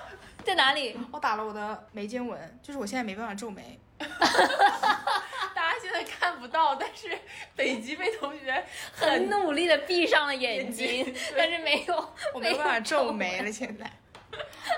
[0.46, 0.96] 在哪里？
[1.10, 3.78] 我打了我的眉间纹，就是我现在没办法皱眉。
[5.80, 7.08] 现在看不到，但是
[7.56, 13.90] 北极贝同学很努力的闭上了眼睛，但是没有，我没办法皱眉了，现在。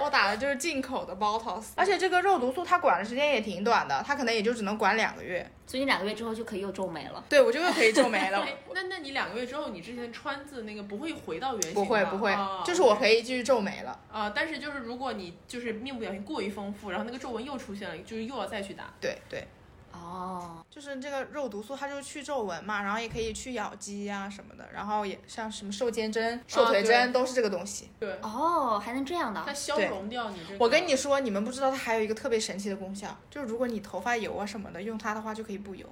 [0.00, 5.46] 我打的就是进口的 Botox，而且这个肉毒素它管的时间也挺短的，它可能也就只能管两个月。
[5.66, 7.22] 所以你两个月之后就可以又皱眉了。
[7.28, 8.40] 对我就又可以皱眉了。
[8.40, 14.00] 哎， 那那你两个月之后，你之前川字那个不会回到原形不会不会啊，就是我可以继续皱眉了。
[14.10, 18.84] 啊、但是就是如果你就是面部表情过于丰富，然后那个皱纹又出现了，就是又要再去打。
[18.98, 19.46] 对对，
[19.92, 27.90] 哦，就是这个肉毒素，它就是去皱纹嘛，然后也可以去咬肌啊什么的，然后也像什么瘦肩针、瘦腿针、都是这个东西。
[28.00, 29.52] 对，哦，还能这样的它？
[29.52, 30.58] 消融掉你这个。
[30.58, 35.86] 我跟你说，你们不知道它还有一个特别神奇的功效，就是如果你头发油啊什么的，用它的话就可以不油。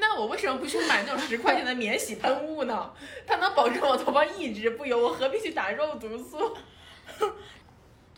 [0.00, 2.92] 那我为什么不去买那种十块钱的免洗喷雾呢？
[3.26, 6.56] 它能保证我头发一直不油，我何必去打肉毒素？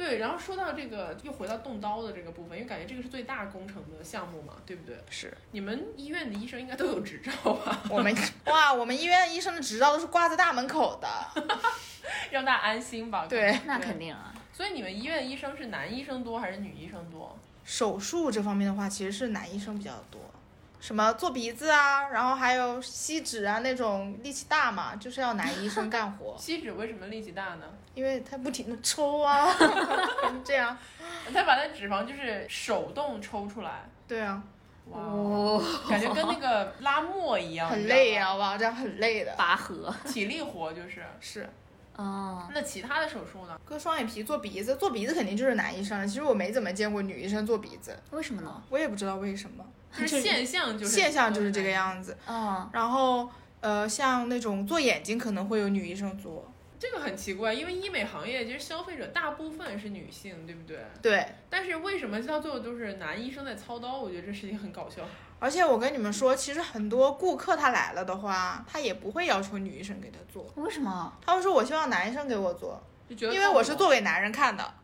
[0.01, 4.97] 对，然后说到这个，又回到动刀的这个部分，因为感觉这个是最大工程的项目嘛，对不对？
[5.11, 7.83] 是你们医院的医生应该都有执照吧？
[7.91, 11.07] 我们哇，我们医院医生的执照都是挂在大门口的。
[12.33, 13.27] 让大家安心吧。
[13.29, 14.33] 对那肯定啊。
[14.55, 17.39] 所以你们医院医生是男医生多还是女医生多？
[17.63, 20.19] 手术这方面的话，其实是男医生比较多，
[20.81, 27.67] 什么做鼻子啊，然后还有吸脂啊那种力气大嘛，就是要男医生干活， 吸脂为什么力气大呢？
[28.01, 29.47] 因为他不停的抽啊，
[30.43, 30.75] 这样，
[31.35, 34.43] 他把那脂肪就是手动抽出来，对啊，
[34.87, 38.57] 哇，哦，感觉跟那个拉磨一样，很累呀、呀、好不好？
[38.57, 39.35] 这样很累的。
[39.37, 39.95] 拔河。
[40.07, 41.05] 体力活就是。
[41.21, 41.47] 是
[41.97, 43.61] 哦，那其他的手术呢？
[43.67, 46.07] 割双眼皮、做鼻子，做鼻子肯定就是男医生了。
[46.07, 48.63] 其实我没怎么见过女医生做鼻子，为什么呢？
[48.71, 51.69] 我也不知道为什么，就是现象就是现象就是这个。
[51.69, 52.17] 样子。
[52.27, 53.29] 嗯，然后
[53.61, 56.50] 呃，像那种做眼睛可能会有女医生做，
[56.81, 60.79] 这个很奇怪，因为医美行业其实消费者大部分是女性，对不对？
[61.03, 61.27] 对。
[61.51, 63.99] 但是为什么到最后都是男医生在操刀？
[63.99, 65.03] 我觉得这事情很搞笑。
[65.39, 71.13] 而且我跟你们说，其实很多顾客他来了的话，他也不会要求女医生给他做，为什么？
[71.21, 74.75] 他会说我希望男医生给我做，就觉得因为我是做给男人看的。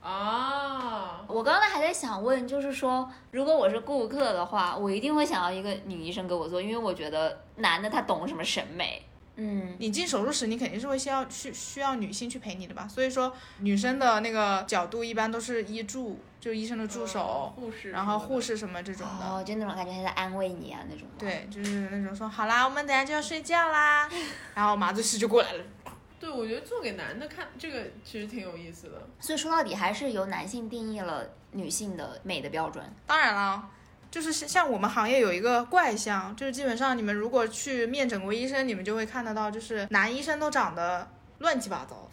[0.00, 9.04] 啊，我刚才还在想问，就是说，如果我是顾客的话，我一定会想要一个女医生给我做，因为我觉得男的他懂什么审美。
[9.36, 12.86] 嗯，你进手术室，你肯定是会需要需需要女性去陪你的吧？
[12.86, 18.38] 所以说，女生的那个角度一般都是医助，就医生的助手，护士，然后护。
[18.38, 19.24] 士什么这种的。
[19.24, 24.10] 哦，就那种感觉他在安慰你啊那种。，对，就是那种说好啦，我们等下就要睡觉啦，
[24.54, 25.64] 然后麻醉师就过来了。
[26.18, 29.08] 对，我觉得做给男的看这个其实挺有意思的。
[29.20, 32.84] 所以说到底还是由男性定义了女性的美的标准。
[33.06, 33.68] 当然了，
[34.12, 42.08] 就是像像我们行业有一个怪象，就是基本上你们如果去面诊过医生，你们就会看得到，就是男医生都长得乱七八糟，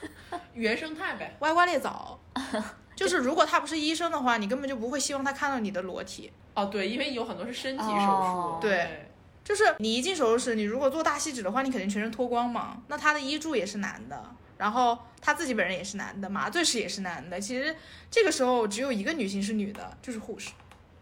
[0.54, 1.36] 原生态呗。
[1.40, 2.18] 歪瓜裂枣。
[2.96, 6.32] 就是如果他不是医生的话，你根本就不会希望他看到你的裸体。
[6.54, 7.96] 哦，对，因为有很多是身体手术。
[7.96, 9.08] 哦对
[9.44, 12.80] 就是你一进手术室，你如果做大吸脂的话，你肯定全身脱光嘛。
[12.86, 14.24] 那他的医助也是男的，
[14.56, 17.40] 然后他自己本人也是男的，麻醉师也是男的。
[17.40, 17.74] 其实
[18.08, 20.52] 这个时候只有一个女性是女的，就是护士。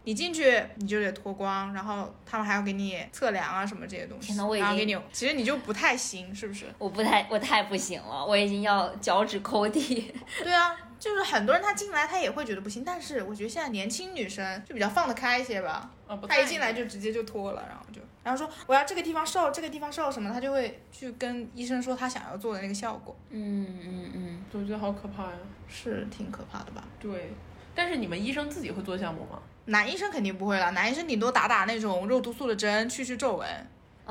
[0.03, 6.65] 你进去你就得脱光，然后他们还要给你测量啊什么这些东西，天呐我已经然后给你，其实你就不太行，是不是？
[6.77, 10.13] 我不太，我太不行了，我已经要脚趾抠地。
[10.43, 25.37] 对啊，就是很多人他进来他也会觉得不行，但是我觉得现在年轻女生就比较放得开一些吧，啊，不他一进来就直接就脱了，然后就，然后说我要这个地方瘦，这个地方瘦什么，他就会去跟医生说他想要做的那个效果，嗯嗯嗯，我觉得好可怕呀。
[25.73, 26.83] 是挺可怕的吧？
[26.99, 27.31] 对，
[27.73, 29.39] 但是你们医生自己会做项目吗？
[29.71, 33.47] 男医生肯定不会了，男医生顶多打打那种肉毒素的针，去去皱纹，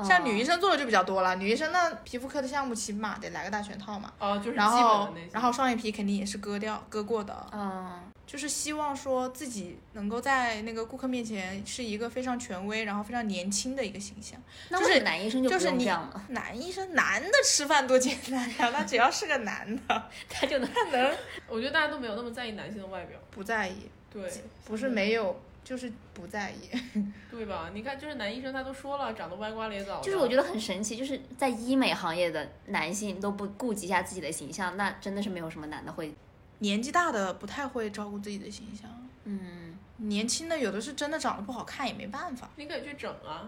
[0.03, 5.29] 像女医生做的就比较多了，女医生那皮肤科的项目起码得来个大全套嘛，哦，就是基然本的后那些。
[5.31, 14.41] 然后双眼皮肯定也是割掉割过的，嗯，就是希望说自己能够在那个顾客面前是一个非常权威，然后非常年轻的一个形象。
[14.69, 16.25] 就是男医生就不就是你用这样了？
[16.29, 21.15] 男医生男的吃饭多简单呀，他只要是个男的， 他就能他能
[21.47, 24.23] 我觉得大家都没有那么在意男性的外表，不在意，对，
[24.65, 26.69] 不是没有，就是不在意。
[27.31, 27.71] 对吧？
[27.73, 36.13] 你看，就是男医生他都说了，长得歪瓜裂枣，就是我觉得很神奇，就是在医美行业的男性都不顾及一下自己的形象，那真的是没有什么男的会，
[36.59, 38.89] 年纪大的不太会照顾自己的形象，
[39.23, 43.47] 嗯，年轻的有的是真的长得不好看也没办法，你可以去整啊。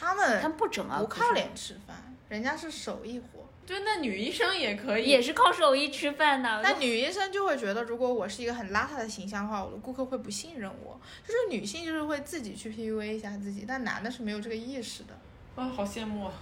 [0.00, 1.96] 他们他们不整啊，不靠脸吃饭，
[2.28, 3.41] 人家是手艺活。
[3.64, 6.60] 对，那女医生也可以，也是靠手艺吃饭的。
[6.62, 11.00] 那女医生就会觉得，如果我是一个很邋遢的形象的话，我的顾客会不信任我。
[11.26, 15.14] 就是女性就是会自己去 PUA 一下自己，但男的是没有这个意识的。
[15.54, 16.32] 啊，好羡慕啊！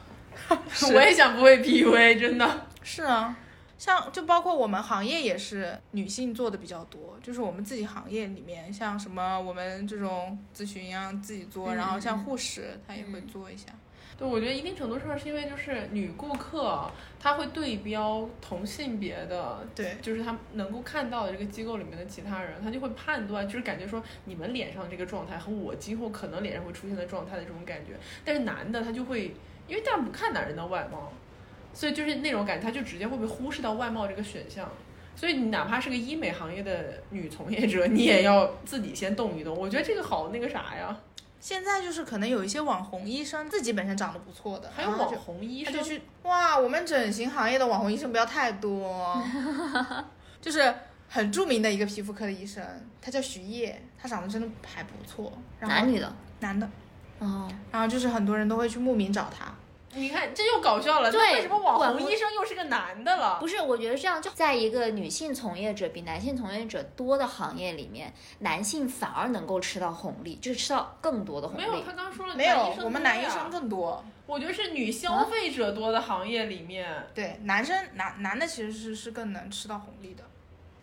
[0.95, 2.67] 我也想不会 PUA，真的。
[2.83, 3.37] 是啊，
[3.77, 13.67] 像就包括我们行业也是女性做的比较多，就是我们自己行业里面，像什么我们这种咨询一样自己做，嗯然后像嗯护士她也会嗯做一下。
[14.21, 16.87] 对，我觉得一定程度上是因为就是女顾客
[17.19, 27.93] 她会对标同性别的，对就是她能够看到的这个机构里面的其他人，她就会判断，就是感觉说你们脸上这个状态和我今后可能脸上会出现的状态的这种感觉。
[28.23, 29.35] 但是男的他就会，
[29.67, 31.11] 因为大家不看男人的外貌，
[31.73, 34.71] 所以就是那种感觉，他就直接会被忽视到外貌这个选项。
[35.17, 39.55] 所以你哪怕是个医美行业的女从业者，你也要自己先动一动。
[39.55, 40.97] 我觉得这个好那个啥呀，
[41.41, 45.73] 现在就是可能有一些网红医生自己本身长得不错的，还有网红医生？
[45.73, 49.21] 他就，去哇，我们整形行业的网红医生不要太多，
[50.41, 50.73] 就是
[51.09, 52.63] 很著名的一个皮肤科的医生，
[53.01, 56.69] 他叫徐烨，他长得真的还不错，然后男女的，男的，
[57.21, 59.53] 哦，然后就是很多人都会去慕名找他，
[59.93, 63.39] 你看这又搞笑了，对那为什么网网红红医生又是个男的了？
[63.41, 80.23] 不是，我觉得这样就在一个女性从业者比男性从业者多的行业里面，男性反而能够吃到红利，就是吃到更多的红利没有，他刚说了，没有医，生我们男医生更多，我觉得是女消费者多的行业里面，对，男生男男的其实是是更能吃到红利的，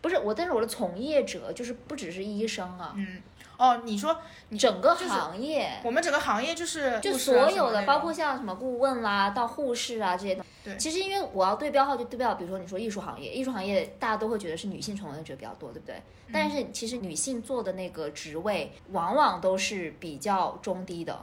[0.02, 3.22] 不是我，但是我的从业者就是不只是医生啊，嗯，
[3.58, 4.18] 哦，你说
[4.50, 5.80] 你整个就是行业。
[5.84, 10.50] 我们整个行业就是就所有的，包括像什么顾问啦，到护士啊这些东西。
[10.64, 15.96] 对其实因为我要对标号，就对标，比如说你说艺术行业，艺术行业大家都会觉得是女性从业者比较多，对不对？
[15.96, 21.18] 嗯但是其实女性做的那个职位，往往都是比较中低的。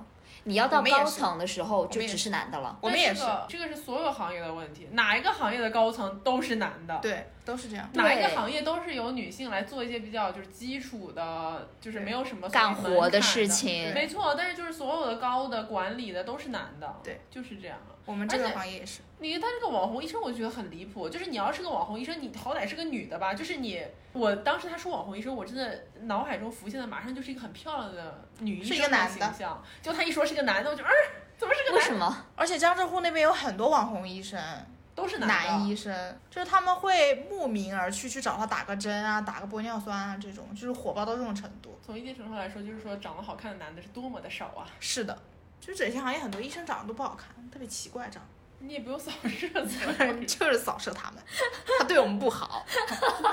[0.45, 2.78] 你要到高层的时候，就只是是男的了。
[2.80, 6.99] 我们也是，这个，是所有行业的问题，哪一个行业的高层都是男的。
[7.01, 7.88] 对，都是这样。
[7.95, 17.93] 哪一个行业都是由女性来做一些比较就是基础的，就是没有什么干所谓门槛活的事情没错，但是就是所有的高的管理的都是男的，对，就是这样啊。
[18.07, 21.09] 我们这个行业也是，你他这个网红医生，我觉得很离谱。
[21.09, 23.33] 就是你要是个网红医生，你好歹是个女的吧？
[23.33, 23.83] 就是你，
[24.13, 29.65] 我当时他说网红医生，我真的脑海中浮现的马上就是一个很漂亮的女医是一生个男的形象。
[29.81, 30.89] 就他一说是个男的，我就，嗯、
[31.39, 31.79] 怎么是个男的？
[31.79, 32.27] 为什么？
[32.37, 34.39] 而且江浙沪那边有很多网红医生，
[34.95, 35.29] 都是男。
[35.29, 41.79] 男医生，就是他们会慕名而去去找他打个针啊，打个玻尿酸啊，这种就是火爆到这种程度。
[41.85, 44.69] 从一定程度上来说，就是说长得好看的男的是多么的少啊！
[44.79, 45.19] 是的，
[45.65, 48.23] 就是整形行业很多医生长得都不好看，特别奇怪长。
[48.59, 49.79] 你也不用扫射子。
[50.27, 51.23] 就是扫射他们，
[51.79, 52.67] 他对我们不好，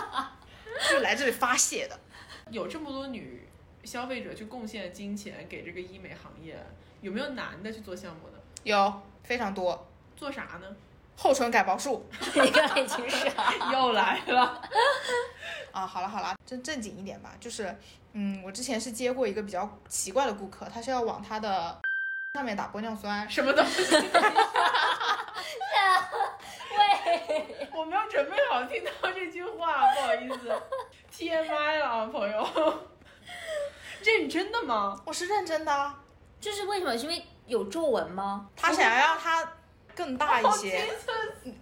[0.90, 2.00] 就来这里发泄的。
[2.50, 3.46] 有这么多女
[3.84, 6.58] 消费者去贡献金钱给这个医美行业，
[7.02, 8.42] 有没有男的去做项目的？
[8.64, 10.74] 有非常多做啥呢？
[11.18, 14.62] 厚唇改薄术你刚才已经是啊又来了。
[15.74, 17.76] 啊，好了好了，正正经一点吧，就是
[18.14, 21.80] 嗯，我之前是接过一个比较奇怪的顾客，他是要往他的
[22.34, 23.84] 上面打玻尿酸，什么东西？
[26.78, 30.50] 喂，我没有准备好听到这句话，不好意思，
[31.14, 32.48] TMI 了啊，朋友。
[34.02, 34.98] 认真的吗？
[35.06, 36.00] 我是认真的啊，
[36.40, 36.98] 就是为什么？
[36.98, 38.48] 是因为有皱纹吗？
[38.56, 39.52] 他想要让它
[39.94, 40.88] 更大一好些，
[41.44, 41.60] 青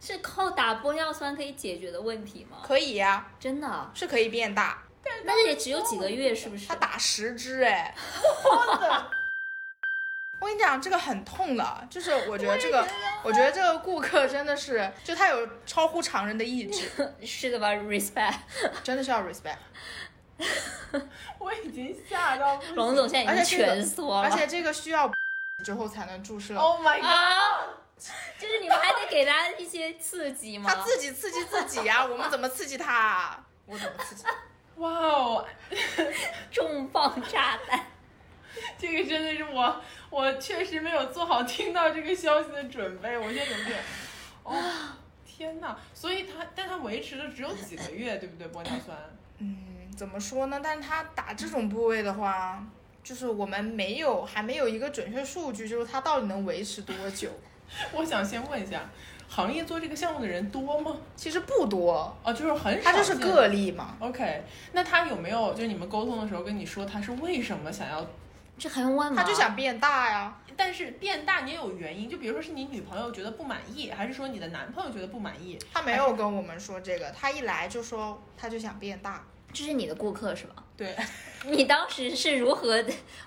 [0.00, 2.58] 是靠打玻尿酸可以解决的问题吗？
[2.64, 3.66] 可以呀、真的？
[3.66, 4.84] 啊是可以变大，
[5.26, 6.76] 但是也只有几个月，是不是他？
[6.76, 7.92] 打十支哎，
[8.44, 9.04] 我
[10.46, 12.86] 跟你讲，这个很痛的，就是我觉得这个，
[13.22, 16.88] 我觉得这个顾客真的是，就他有超乎常人的意志，
[17.24, 18.34] 是的吧？respect。
[18.82, 19.56] 真的是要 respect。
[21.38, 22.60] 我已经吓到。
[22.74, 25.10] 龙总现在已经蜷缩了，而且这个需要
[25.64, 27.60] 之后才能注射，，Oh my god！、啊，
[28.38, 30.72] 就是你们还得给他一些刺激吗？
[30.74, 33.44] 他自己刺激自己呀、 我们怎么刺激他、啊？
[33.66, 34.24] 我怎么刺激？
[34.76, 35.46] 哇哦，
[36.50, 37.86] 重磅炸弹，
[38.78, 43.78] 这个真的是我，我确实没有做好听到这个消息的准备，我现在有点，
[44.44, 44.54] 哦，
[45.26, 48.46] 天呐，所以它，但它维持了只有几个月，对不对？
[48.48, 48.96] 玻尿酸，
[49.38, 50.60] 嗯，怎么说呢？
[50.62, 52.64] 但是他打这种部位的话，
[53.02, 57.30] 就是我们没有还没有一个准确数据，就是它到底能维持多久。
[57.92, 58.82] 我想先问一下，
[59.28, 60.96] 行业做这个项目的人多吗？
[61.16, 63.48] 其实不多，哦，就是很少，它就是个。
[63.48, 63.96] 例嘛。
[63.98, 68.06] OK，那他有没有就你们沟通的时候跟你说他是为什么想要？
[68.58, 69.22] 这还用问吗？
[69.22, 70.38] 他就想变大呀。
[70.56, 75.58] 但是变大你也有原因，就比如说是你女朋友觉得不满意，还是说你的男朋友觉得不满意？
[75.72, 79.24] 他没有跟我们说这个，他一来就说他就想变大。
[79.52, 80.54] 这是你的顾客是吗？
[80.76, 80.96] 对，
[81.44, 82.82] 你当时是如何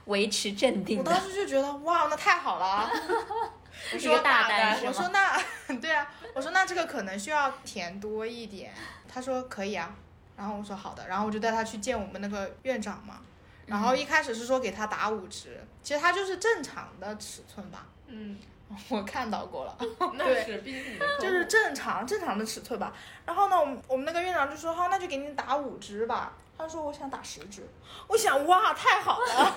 [0.05, 1.11] 维持镇定的？
[1.11, 2.89] 我当时就觉得哇，那太好了啊。
[3.93, 5.09] 我说一个大单我说？
[5.09, 5.37] 那
[5.81, 8.71] 对啊，我说那这个可能需要填多一点。
[9.07, 9.93] 他说可以啊，
[10.37, 13.19] 然后我说好的，然后我就带他去见我们那个院长嘛。
[13.65, 15.49] 然后一开始是说给他打五折，
[15.81, 18.37] 其实他就是正常的尺寸吧，嗯，
[18.89, 19.77] 我看到过了，
[20.13, 22.93] 那 是，毕竟是你的客户就是正常正常的尺寸吧。
[23.25, 26.33] 然后呢，我们我们那个院长就说好，那就给你打五支吧。
[26.57, 27.67] 他说我想打十支，
[28.07, 29.55] 我想哇 太好了，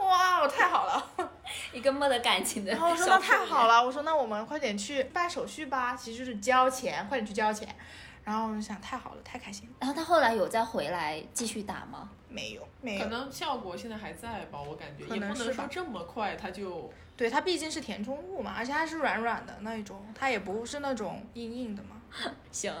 [0.00, 1.10] 哇太好了。
[1.72, 2.72] 一个没得感情的。
[2.72, 3.66] 然后我说那太好。
[3.66, 7.68] 了，我说那我们快点去办手续吧，其实就是交钱，快点去交钱。
[8.24, 12.08] 然后我就想太好了，太开心了，然后他后来有再回来继续打吗？
[12.28, 22.00] 没有没有，可能效果现在还在吧，我感觉可也不能说能是吧这么快它就对它毕竟是填充物嘛，而且它是软软的那一种，它也不是那种硬硬的嘛，
[22.52, 22.72] 行，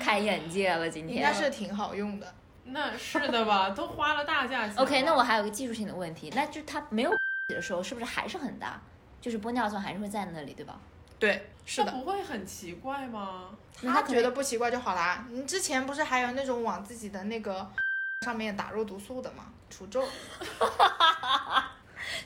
[0.00, 1.16] 开眼界了今天。
[1.16, 2.34] 应该是挺好用的。
[2.70, 4.76] 那是的吧，都花了大价钱。
[4.76, 7.10] OK，那我还有个技术性的问题，那就是它没有
[7.48, 8.80] 的时候，是不是还是很大？
[9.20, 10.78] 就是玻尿酸还是会在那里，对吧？
[11.18, 13.50] 对，是的，不会很奇怪吗？
[13.82, 15.24] 他觉得不奇怪就好啦。
[15.30, 17.70] 你之前不是还有那种往自己的那个
[18.24, 19.46] 上面打肉毒素的吗？
[19.70, 20.04] 除皱。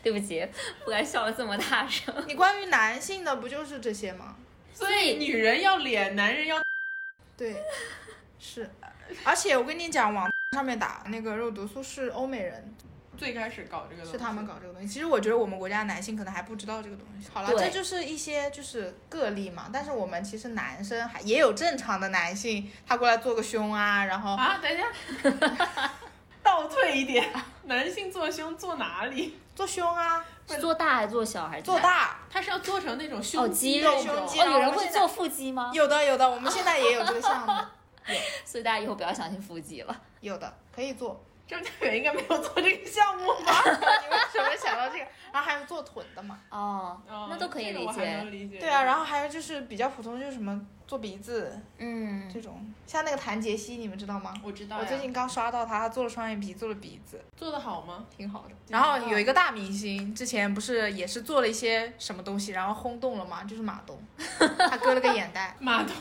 [0.03, 0.47] 对不起，
[0.85, 2.15] 不该笑的这么大声。
[2.27, 4.37] 你关于男性的不就是这些吗？
[4.75, 6.63] 所以女人要脸，男人要
[7.37, 7.63] 对，
[8.39, 8.71] 是。
[9.25, 12.75] 而且我跟你讲，往上面打那个肉毒素是欧美人，
[13.17, 14.89] 最开始搞这个东西是他们搞这个东西。
[14.89, 17.29] 其实我觉得我们国家男性可能还不知道这个东西。
[17.33, 19.71] 好了，这就是一些就是个例嘛。
[19.73, 24.87] 但是我们其实男生还也有正常的男性，他过来做个胸啊，然后啊，等一下，
[26.43, 27.33] 倒退一点，
[27.65, 29.39] 男性做胸做哪里？
[29.55, 31.79] 做胸啊，是做大还是做小还是做？
[31.79, 32.17] 大。
[32.31, 35.71] 他是要做成那种哦，胸肌肉肉胸肌哦，有人会做腹肌吗？
[35.75, 37.53] 有的有的，我们现在也有这个项目，
[38.47, 39.95] 所以大家以后不要相信腹肌了。
[40.21, 41.23] 有的可以做。
[41.53, 43.63] 张家远应该没有做这个项目吧？
[43.69, 45.07] 你为什么想到这个？
[45.33, 46.39] 然后还有做臀的嘛？
[46.51, 47.73] 哦，哦那都可以。
[47.73, 47.87] 理
[48.49, 48.59] 解。
[48.59, 54.35] 对啊，然后还有就是比较普通，就是什么做鼻子嗯，这种，像那个谭杰希，你们知道吗？
[54.43, 54.77] 我知道。
[54.79, 58.05] 我最近刚刷到他，他做了双眼皮，做了鼻子，做的好吗？
[58.15, 58.55] 挺好的。
[58.69, 63.99] 然后有一个大明星，之前不是也是做了一些什么东西，然后轰动了嘛，就是马东，
[64.39, 65.57] 他割了个眼袋。
[65.61, 65.95] 马东，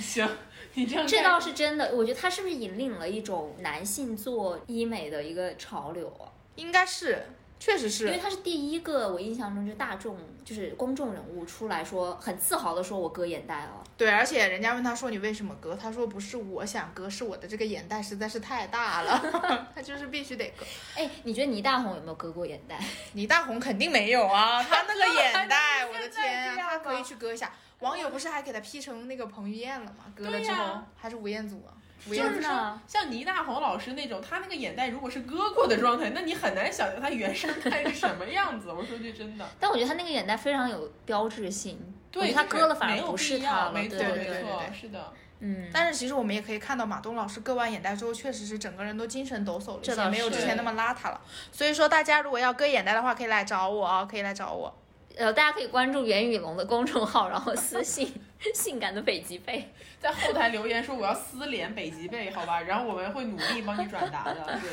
[0.00, 0.28] 行，
[0.74, 1.92] 你这样这倒是真的。
[1.94, 6.28] 我觉得他是不是引领了一种男性做医美的一个潮流啊？
[6.56, 7.24] 应该是，
[7.58, 13.84] 确实是，因为他是第一个，我印象中就大众就是公众人物出来说很自豪的说我割眼袋了。
[13.96, 20.64] 对，而且人家问他说你为什么割，他说不是我想割，是我的这个眼袋实在是太大了， 他就是必须得割。
[20.96, 22.78] 哎，你觉得倪大红有没有割过眼袋？
[23.14, 27.52] 倪大红肯定没有啊，他那个 眼袋，我的天啊，他可以去割一下。
[27.80, 30.04] 网友不是还给他 P 成那个彭于晏了吗？
[30.16, 31.70] 割了之后、呀还是吴彦祖啊，
[32.08, 38.72] 吴就彦祖是说，像倪大红老师那种，他那个眼袋如果是割过的状态，那你很难想象他原生态是什么样子。
[38.72, 41.78] 我说句真的， 但我觉得他那个眼袋非常有标志性，
[42.10, 43.72] 对，他割了反而不没有是他了。
[43.72, 45.12] 没错对对对没错，对是的。
[45.40, 51.20] 嗯，但是其实我们也可以看到，马东老师割完眼袋之后，确实是整个人都精神抖擞了一些，没有之前那么邋遢了。
[51.52, 54.76] 所以说，大家如果要割眼袋的话，可以来找我啊，可以来找我。
[55.18, 58.08] 呃，大家可以关注袁宇龙的公众号，然后私信
[58.54, 59.68] 性感的北极贝。
[59.98, 64.60] 在后台留言说我要撕脸北极贝，好吧，然后我们会努力帮你转达的。
[64.60, 64.70] 对，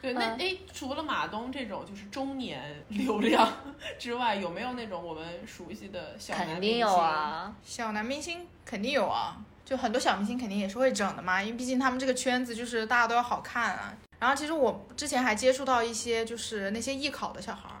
[0.00, 3.52] 对，那嗯诶，除了马东这种就是中年流量
[3.98, 7.04] 之外，有没有那种我们熟悉的小男明星肯定有明星？
[7.04, 13.92] 啊，小男明星肯定有啊，就很多小明星肯定也是会整的嘛，因为毕竟他们这个圈子就是大家都要好看啊。
[14.20, 17.73] 然后其实我之前还接触到一些就是那些艺考的小孩儿，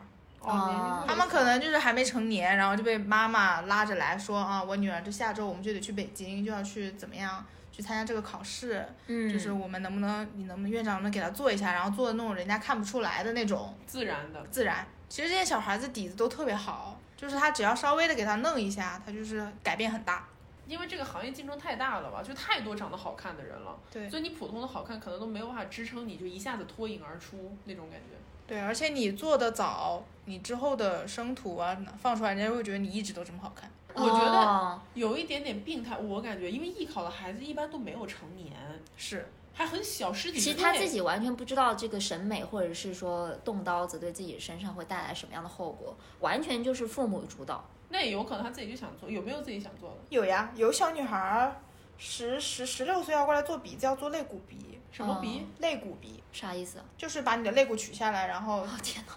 [0.44, 14.44] 哦，他们可能就是还没成年，然后就被妈妈拉着来说啊，我女儿这下周我们就得去北京，就要去怎么样去参加这个考试，嗯，就是我们能不能你能不能院长能给她做一下，然后做的那种人家看不出来的那种自然的。
[14.50, 14.86] 自然。
[15.08, 20.26] 其实这些小孩子底子都特别好，就是他只要稍微的给他弄一下，他就是改变很大。
[20.66, 28.16] 因为这个行业竞争太大了吧，就太多长得好看的人了，对所以你普通的好看可能都没有办法支撑你就一下子脱颖而出那种感觉。
[28.46, 33.70] 对，而且你做的早，你之后的生图啊放出来，人家会觉得你一直都这么好看。
[33.94, 38.52] 我觉得哦有一点点病态，我感觉，因为艺考的孩子一般都没有成年，
[38.96, 40.52] 是，还很小，十几岁。
[40.52, 47.64] 其实他自己完全不知道这个审美，或者是说动刀子对自己身上会带来什么样的后果，完全就是父母主导。
[47.88, 49.96] 那也有可能他自己就想做，有没有自己想做的？
[50.08, 51.56] 有呀，有小女孩儿
[51.96, 55.44] 十十十六岁要过来做鼻子，要做肋骨鼻，什么鼻？
[55.58, 56.78] 肋骨鼻啥意思？
[56.96, 59.12] 就是把你的肋骨取下来，然后哦天哪！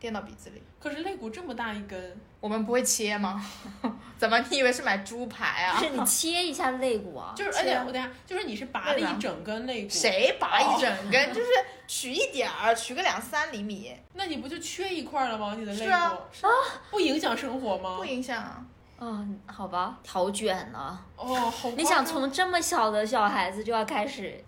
[0.00, 0.62] 垫到鼻子里。
[0.80, 3.40] 可是肋骨这么大一根，我们不会切吗？
[4.16, 5.84] 怎么你以为是买猪排啊不？
[5.84, 7.32] 是你切一下肋骨啊？
[7.36, 9.90] 就是而且我等下就是你是拔了一整根肋骨，？
[9.90, 11.28] 谁拔一整根？
[11.32, 11.46] 就是
[11.86, 15.54] 取一点儿，取个两三厘米，那你不就缺一块了吗？
[15.56, 16.50] 你的肋骨是啊，是啊，
[16.90, 18.04] 不影响生活吗不？
[18.04, 18.64] 影响啊。
[19.02, 20.98] 嗯，好吧，好卷呢。
[21.16, 21.70] 哦，好。
[21.70, 24.42] 你想从这么小的小孩子就要开始，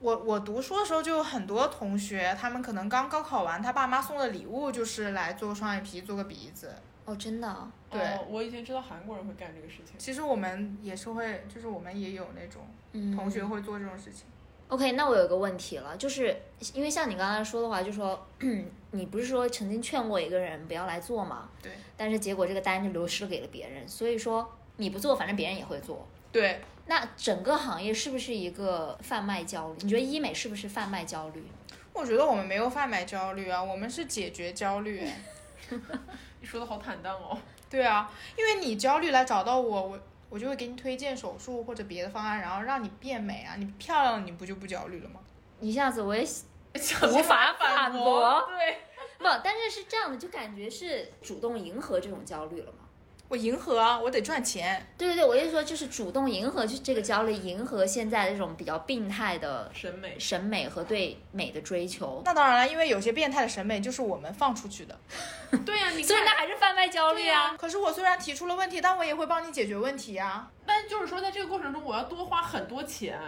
[0.00, 6.72] 我我读书的时候就有很多同学，他们可能刚高考完，他爸妈送的礼物就是来做双眼皮、做个鼻子。
[7.04, 9.94] 哦，真的啊，对哦我以前知道韩国人会干这个事情。
[9.96, 14.26] 其实我们也是会，就是我们也有那种嗯，同学会做这种事情。
[14.68, 16.36] OK，那我有一个问题了，就是
[16.74, 18.26] 因为像你刚才说的话，就说
[18.92, 21.48] 你不是说曾经劝过一个人不要来做吗？
[21.62, 21.72] 对。
[21.96, 24.46] 但是结果这个单就流失了给了别人，所以说
[24.76, 26.06] 你不做，反正别人也会做。
[26.38, 29.76] 对，那整个行业是不是一个贩卖焦虑？
[29.82, 31.42] 你觉得医美是不是贩卖焦虑？
[31.92, 35.04] 我觉得我们没有贩卖焦虑啊，我们是解决焦虑。
[36.40, 37.36] 你说的好坦荡哦。
[37.68, 39.98] 对啊，因为你焦虑来找到我，我
[40.30, 45.18] 我就会给你推荐手术或者别的方案，然后让你变美啊，你漂亮了，你不就不焦虑了吗？
[45.60, 46.22] 一下子我也
[47.12, 48.78] 无法反驳对，
[49.18, 52.84] 不，但是是这样的，就感觉是主动迎合这种焦虑了嘛？
[53.28, 54.86] 我迎合啊，我得赚钱。
[54.96, 60.18] 对对对，我就说就是主动迎合就这个焦虑，迎合现在这种比较病态的审美。
[60.18, 64.98] 审美和对美的追求，那当然了，因为有些变态的审美就是我们放出去的。
[65.66, 67.54] 对呀、你 所以那，还是贩卖焦虑啊。
[67.58, 70.50] 可是我虽然提出了问题，但我也会帮你解决问题啊。
[70.64, 73.20] 但就是说，在这个过程中，我要多花很多钱。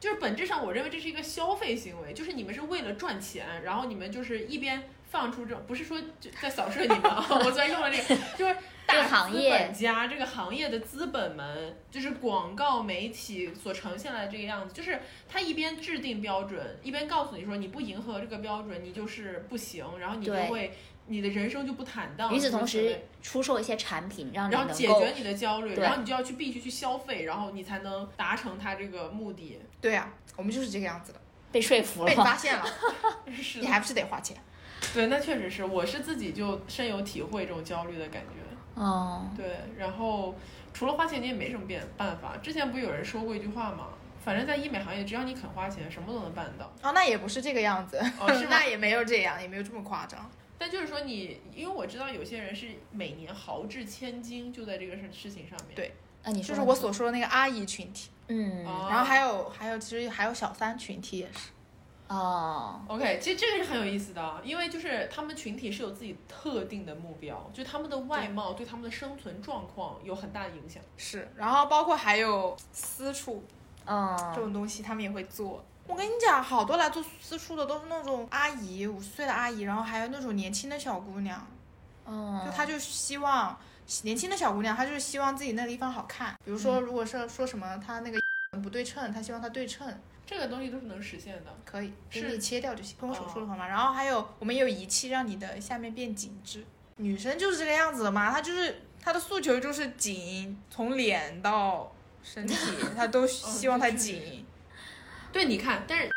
[0.00, 8.56] 就是本质上，我认为这是一个消费行为，就是你们是为了赚钱，然后你们就是一边放出这种，不是说就在扫射你们啊， 我昨天用了这个， 就是
[8.86, 20.72] 大资行业本家这个行业的资本们，就是广告媒体所呈现来的这个样子，就是他一边制定标准，一边告诉你说你不迎合这个标准，你就是不行，然后你就会
[21.06, 22.32] 你的人生就不坦荡。
[22.32, 29.60] 与此同时出售一些产品，然后解决你的焦虑，然后你就要去必须去消费，然后你才能达成他这个目的。
[29.80, 31.20] 对啊，我们就是这个样子的。
[31.52, 32.38] 被说服了被你发了。
[32.38, 32.64] 现了，
[33.42, 34.36] 是你还不是得花钱？
[34.94, 38.80] 对，那确实是，我是自己就深有体会这种焦虑的感觉。
[38.80, 40.34] 哦，对，然后
[40.72, 42.36] 除了花钱，你也没什么变办法。
[42.42, 43.88] 之前不有人说过一句话吗？
[44.24, 46.70] 反正在医美行业，只要你肯花钱，什么都能办到。
[46.82, 50.30] 哦，那也不是这个样子，哦是 吗那也没有这样，也没有这么夸张。
[50.58, 55.74] 但就是说你，因为我知道有些人是每年豪掷千金，就在这个事事情上面。
[55.74, 61.48] 对那你说就是我所说的那个阿姨群体，嗯哦然后还有还有，其实还有小三群体也是。
[62.10, 70.82] 哦，OK，其实这个是很有意思的啊，因为就是他们群体是有自己特定的目标，就他们的外貌对他们的生存状况有很大的影响。
[70.96, 73.44] 是，然后包括还有私处
[73.86, 75.64] 这嗯，种东西，他们也会做。
[75.86, 81.46] 我跟你讲，好多来做私处的都是那种阿姨，五十岁的阿姨，然后还有那种年轻的小姑娘，
[82.06, 83.56] 嗯，就她就希望
[84.02, 86.34] 年轻的小姑娘，她就是希望自己那个地方好看。
[86.44, 88.19] 比如说，如果是说什么她那个
[88.58, 89.86] 不对称，他希望它对称，
[90.26, 91.56] 这个东西都是能实现的。
[91.64, 93.68] 可以给是你切掉就行，通过手术的方法。
[93.68, 96.64] 然后还有我们也有仪器让你的下面变紧致，
[96.96, 102.54] 女生就是这个样子的嘛，她就是她的诉求就是紧，从脸到身体，
[102.96, 104.44] 她都希望它紧。
[105.32, 106.10] 对，你看，但是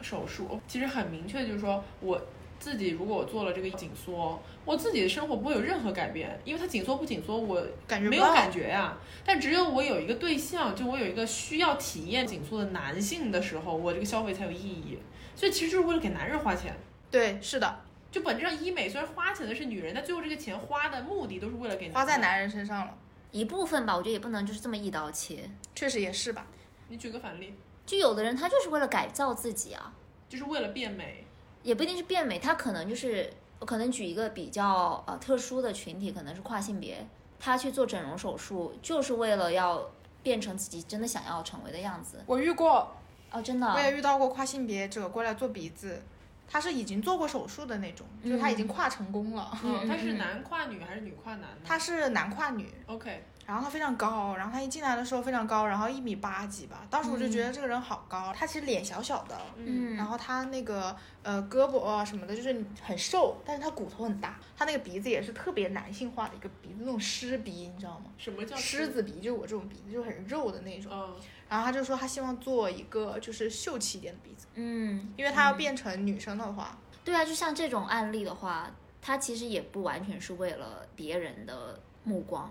[0.00, 2.20] 手术其实很明确，就是说我
[2.62, 14.96] 自己如果我做了这个紧缩，我自己的生活不会有任何改变，因为它紧缩不紧缩，我感觉没有感觉呀、但只有我有一个对象，就我有一个需要体验紧缩的男性的时候，我这个消费才有意义。
[15.34, 16.72] 所以其实就是为了给男人花钱。
[17.10, 17.80] 对，是的，
[18.12, 22.18] 就本质上，医美虽然花钱的是女人，但最后这个钱花的目的都是为了给花在。
[22.18, 22.96] 男人身上了，
[23.32, 25.50] 一部分吧，我觉得也不能就是这么一刀切。
[25.74, 26.46] 确实也是吧。
[26.86, 27.52] 你举个反例，
[27.84, 29.92] 就有的人他就是为了改造自己啊，
[30.28, 31.24] 就是为了变美。
[31.62, 37.06] 也不一定是变美，他可能就是我可能举一个比较呃特殊的群体，可能是跨性别，
[37.38, 39.90] 他去做整容手术就是为了要
[40.22, 42.22] 变成自己真的想要成为的样子。
[42.26, 42.92] 我遇过，
[43.30, 46.02] 哦，真的啊，我也遇到过跨性别者过来做鼻子，
[46.48, 49.50] 他是已经做过手术的那种，就是他已经跨成功了。
[49.64, 51.56] 嗯，他是男跨女还是女跨男呢？
[51.64, 56.86] 他是男跨女，OK，然后他非常高，然后他一进来的时候非常高，然后一米八几吧。
[56.88, 68.06] 当时我就觉得这个人好高，他其实脸小小的，嗯，然后他那个呃胳膊啊什么的，就是很瘦，但是他骨头很大，他那个鼻子也是特别男性化的一个鼻子，那种狮鼻，你知道吗？
[68.16, 68.88] 什么叫狮？
[68.88, 70.90] 子鼻，就是我这种鼻子，就很肉的那种。
[70.92, 71.14] 嗯，
[71.48, 78.70] 然后他就说他希望做一个就是秀气一点的鼻子，嗯，因为他要变成女生的话，对啊，就像这种案例的话，
[79.00, 82.50] 他其实也不完全是为了别人的目光。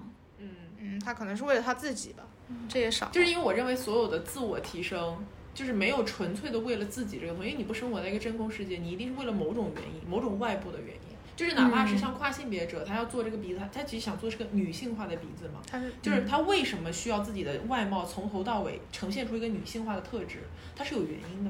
[0.82, 2.24] 嗯，嗯，他可能是为了他自己吧，
[2.68, 3.08] 这也少。
[3.12, 11.02] 就是因为我认为所有的自我提升，就是没有纯粹的为了自己这个东西，因为你不生活在一个真空世界，你一定是为了某种原因，某种外部的原因。
[11.34, 15.62] 就是哪怕是像跨性别者，他要做这个鼻子，他他其实想做的是个女性化的鼻子嘛。
[15.66, 20.44] 他是就是他为什么需要自己的外貌从头到尾呈现出一个女性化的特质，
[20.76, 21.49] 它是有原因的。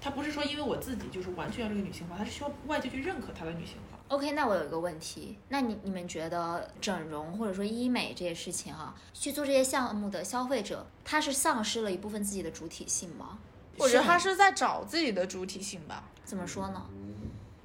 [0.00, 3.95] 他不是说因为我自己就是完全要这个女性化，他是需要外界去认可他的女性化。
[4.08, 13.38] OK，那我有一个问题，那你你们觉得整容或者说医美这些事情哈、去做这些项目的消费者，他是丧失了一部分自己的主体性吗？
[13.78, 16.04] 我觉得他是在找自己的主体性吧。
[16.24, 16.86] 怎么说呢？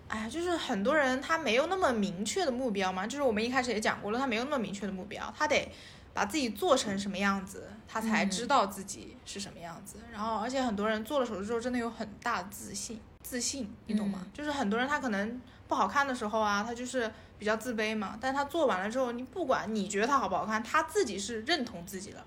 [0.07, 5.71] 哎呀，就是很多人他没有那么明确的目标嘛，就是我们一开始也讲过了，他没有那么明确的目标，他得
[6.13, 9.97] 把自己做成什么样子，他才知道自己是什么样子。
[10.11, 14.19] 然后，而且很多人做了手术之后，真的有很大的自信，自信，你懂吗？
[14.23, 15.39] 嗯就是很多人他可能
[15.71, 22.21] 不好看的时候啊，他就是比较自卑嘛，但他做完了之后，你不管你觉得他好不好看，他自己是认同自己的，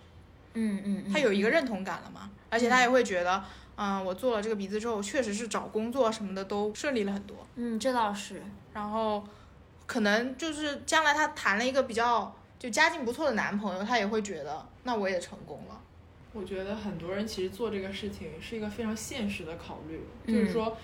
[0.54, 3.44] 嗯嗯，嗯他有一个认同感了嘛，而且他也会觉得，
[3.76, 7.36] 嗯，我做了这个鼻子之后，确实是找工作什么的都顺利了很多。
[7.56, 8.42] 嗯，这倒是，
[8.72, 9.22] 然后
[9.84, 15.78] 可能就是将来她谈了一个比较就家境不错的男朋友，她也会觉得那我也成功了。
[16.32, 20.74] 我觉得很多人其实做这个事情是一个非常现实的考虑，嗯就是说。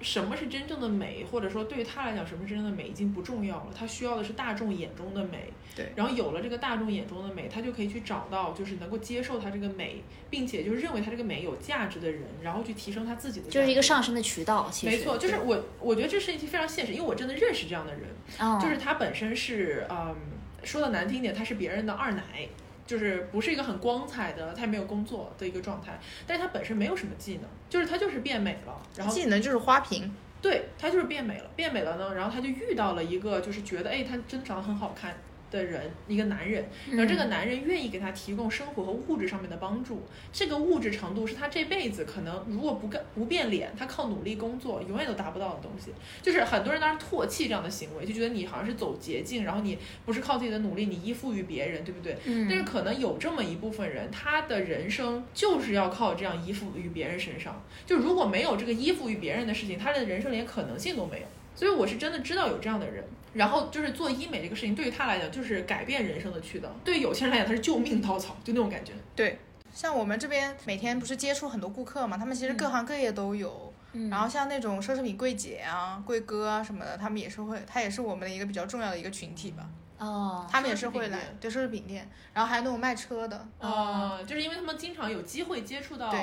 [0.00, 3.66] 什么是真正的美，或者说对于他来讲，什么是真正的美已经不重要了。
[3.76, 5.52] 他需要的是大众眼中的美。
[5.76, 13.48] 对然后有了这个大众眼中的美，他就可以去找到就是能够接受他这个美，并且就是认为他这个美有价值的人，然后去提升他自己的。
[13.48, 14.68] 就是一个上升的渠道。
[14.72, 18.02] 其实没错，就是我我觉得这事情非常现实，因为我真的认识这样的人，
[18.40, 20.16] 哦，就是他本身是嗯，
[20.64, 22.48] 说的难听点，他是别人的二奶。
[22.90, 25.96] 就是不是一个很光彩的，他也没有工作的一个状态，
[26.26, 30.12] 但是他本身没有什么技能，就是他就是变美了，然后技能就是花瓶，
[30.42, 35.14] 对他就是变美了，变美了呢，然后他就遇到了一个就是觉得哎，他真长得很好看
[35.50, 40.02] 的人，一个男人，然后这个男人愿意给他提供生活和物质上面的帮助，
[40.32, 45.92] 这个物质程度是他这辈子可能如果不干不变脸，他靠努力工作永远都达不到的东西。
[46.22, 52.16] 就是很多人当时唾弃这样的行为，就觉得你好像是走捷径，然后你不是靠自己的努力，你依附于别人，对不对？
[52.24, 57.62] 嗯，但是可能有这么一部分人，他的人生就是要靠这样依附于别人身上。
[57.84, 61.26] 就如果没有这个依附于别人的事情，他的人生连可能性都没有。
[61.54, 63.04] 所以我是真的知道有这样的人。
[63.32, 68.92] 然后就是做医美这个事情，对于他来讲就是改变人生的渠道，对于有些人来讲他是救命稻草，就那种感觉。
[69.14, 69.38] 对。
[69.72, 73.72] 像我们这边每天不是接触很多顾客嘛，他们其实各行各业都有。
[73.92, 79.68] 嗯然后像那种奢侈品柜姐啊、柜哥啊什么的，他们也是会，他也是我们的一个比较重要的一个群体吧。
[79.98, 86.20] 哦，他们也是会来对奢侈品店，然后还有那种卖车的，啊、就是因为他们经常有机会接触到对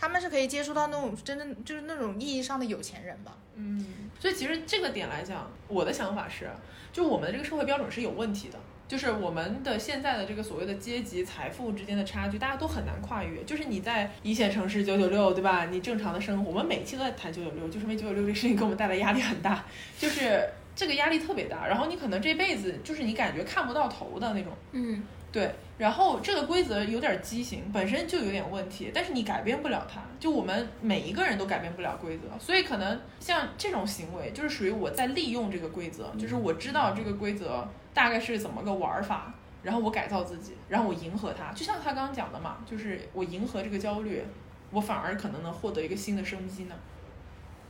[0.00, 3.36] 他们是可以接触到那种真正就是那种意义上的有钱人吧。
[3.54, 3.84] 嗯，
[4.20, 6.48] 所以其实这个点来讲，我的想法是，
[6.92, 8.58] 就我们的这个社会标准是有问题的。
[8.86, 13.44] 就是我们的现在的这个所谓的阶级财富之间的差距，大家都很难跨越。
[13.44, 15.66] 就是你在一线城市九九六，对吧？
[15.66, 19.62] 你正常的生活，我们每期都在谈九九六，就是因为九九六这个事情给我们带来压力很大，
[19.98, 20.42] 就是
[20.74, 21.66] 这个压力特别大。
[21.66, 24.54] 然后你可能这辈子就是你感觉看不到头的那种。
[24.72, 39.32] 嗯对，然后这个规则有点畸形，本身就有点问题，但是你改变不了它，就我们每一个人都改变不了规则，所以可能像这种行为，就是属于我在利用这个规则，就是我知道这个规则大概是怎么个玩法，
[39.62, 44.20] 然后我改造自己，然后我迎合它，就像他刚刚讲的嘛，就是我迎合这个焦虑，
[44.72, 46.74] 我反而可能能获得一个新的生机呢。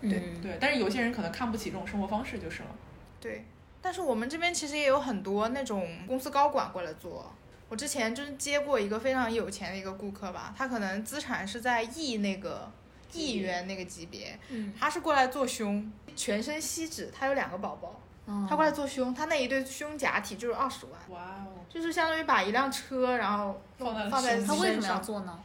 [0.01, 0.11] 嗯，
[0.41, 2.69] 对，但是有些人可能看不起这种生活方式就是了。
[3.21, 3.45] 对，
[3.83, 7.31] 但是我们这边其实也有很多那种公司高管过来做。
[7.69, 12.71] 我之前就是接过一个非常有钱的一个顾客吧，他可能资产是在亿那个
[13.13, 24.99] 亿元那个级别，嗯，他是过来做胸，全身吸脂，他有两个宝宝，哦他过来做胸，他那一对胸假体就是二十万，哇哦，就是相当于把一辆车然后放在放在他为什么要。
[25.01, 25.39] 做呢？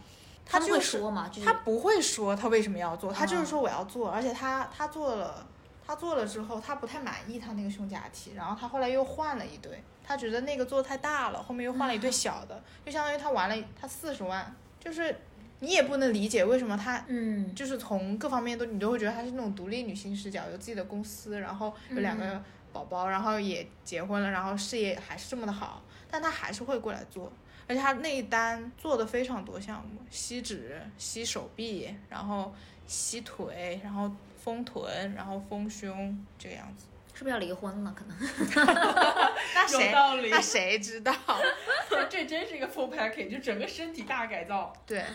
[0.46, 5.46] 他就是说嘛，就是他不会说他为什么要做，他就是哦说我要做，而且他他做了，
[5.86, 15.16] 他做了之后他不太满意他那个胸假体，然后他后来又换了一对，他觉得那个做的太大了，后面又换了一对 小的，就相当于他玩了他四十万，就是
[15.60, 17.04] 你也不能理解为什么他。
[17.08, 22.42] 嗯就是从各方面都，你都会觉得她是那种独立女性视角，有自己的公司，然后有两个
[22.72, 25.82] 宝宝，然后也结婚了，然后事业还是这么的好。
[26.10, 27.32] 但他还是会过来做，
[27.68, 32.54] 而且他那一单做的非常多项目，吸脂、吸手臂，然后
[32.86, 34.12] 吸腿，然后
[34.44, 36.86] 丰臀，然后丰胸这个样子。
[37.16, 37.96] 是不是要离婚了？
[37.96, 38.18] 可能
[39.54, 41.14] 那谁有道理那谁知道？
[42.10, 44.74] 这真是一个 full package，就整个身体大改造。
[44.88, 45.06] 对，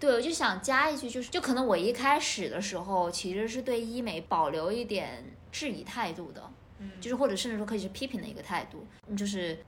[0.00, 5.22] 对，我就想加一句，就是就可能我一开始的时候其实是对医美保留一点
[5.52, 9.62] 质疑态度的，嗯就是或者甚至说可以是批评的一个态度，就是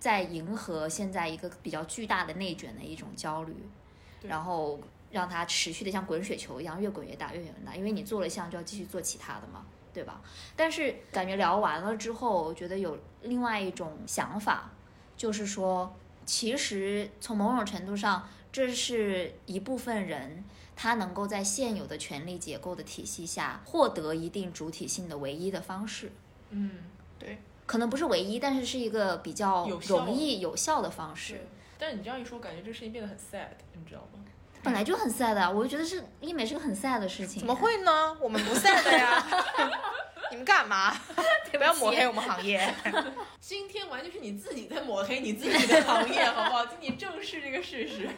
[0.00, 3.54] 在迎合现在一个比较巨大的内卷的一种焦虑，
[4.22, 4.80] 然后
[5.12, 9.64] 让它持续的像滚雪球一样越滚越大，越滚越大，因为你做了一项就要继续做其他的嘛。
[9.94, 10.22] 对吧？
[10.56, 14.70] 但是感觉聊完了之后，我觉得有另外一种想法，
[15.18, 15.94] 就是说，
[16.24, 20.42] 其实从某种程度上，这是一部分人
[20.74, 26.10] 他能够在现有的权力结构的体系下获得一定主体性的唯一的方式。
[26.48, 26.70] 嗯，
[27.18, 27.36] 对
[27.66, 31.42] 可能不是唯一，但是是一个比较容易有效的方式。。
[31.78, 34.24] 但是你这样一说，感觉这个事情变得很 sad，你知道吗？
[34.62, 37.40] 本来就很 sad 啊，我就觉得是医美是个很 sad 的事情。
[37.40, 37.54] 怎么？
[37.54, 38.16] 会呢？
[38.20, 39.24] 我们不 sad 呀！
[40.30, 40.94] 你们干嘛？
[41.52, 42.72] 不要抹黑我们行业。
[43.40, 46.64] 今天完全是你自己在抹黑你自己的行业，好不好？
[46.66, 48.08] 请你正视这个事实。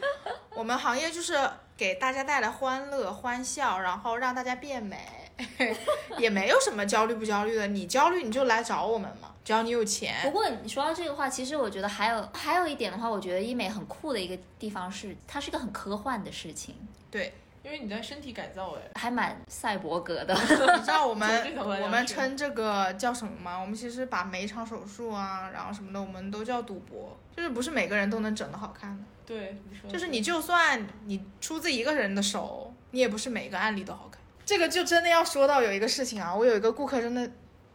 [0.51, 1.37] 我们行业就是
[1.75, 5.24] 给大家带来欢乐、欢笑，然后让大家变美，
[6.17, 7.67] 也没有什么焦虑不焦虑的。
[7.67, 10.31] 你焦虑你就来找我们嘛，只要你有钱不。
[10.31, 16.75] 过你说到这个话，其实我觉得还有还有一点的话，我觉得医美很酷的一个地方是，它是一个很科幻的事情，
[17.11, 17.33] 对，
[17.63, 20.33] 因为你在身体改造，哎，还蛮赛博格的。
[20.39, 23.57] 你知道我们我们称这个叫什么吗？
[23.57, 29.03] 我们其实把每一场手术啊，然后什么的，我们都叫赌博，就是不是每个人都能整得好看的。
[29.25, 34.21] 对，你说就是你就算你出自一个人的手，你也不是每个案例都好看。
[34.45, 37.29] 这个就真的要说到有一个事情啊，我有一个顾客真的，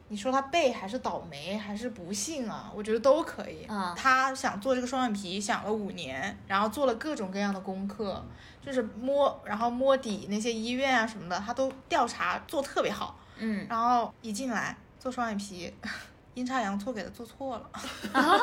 [0.08, 3.66] 你说他背还是倒霉还是不幸啊，我觉得都可以。
[3.68, 8.24] 嗯他想做这个双眼皮，想了五年，然后做了各种各样的功课，
[8.64, 13.18] 就是摸，然后摸底那些医院啊什么的，他都调查做特别好。
[13.38, 15.72] 嗯，然后一进来做双眼皮，
[16.34, 17.70] 阴差阳错给他做错了
[18.12, 18.38] 啊。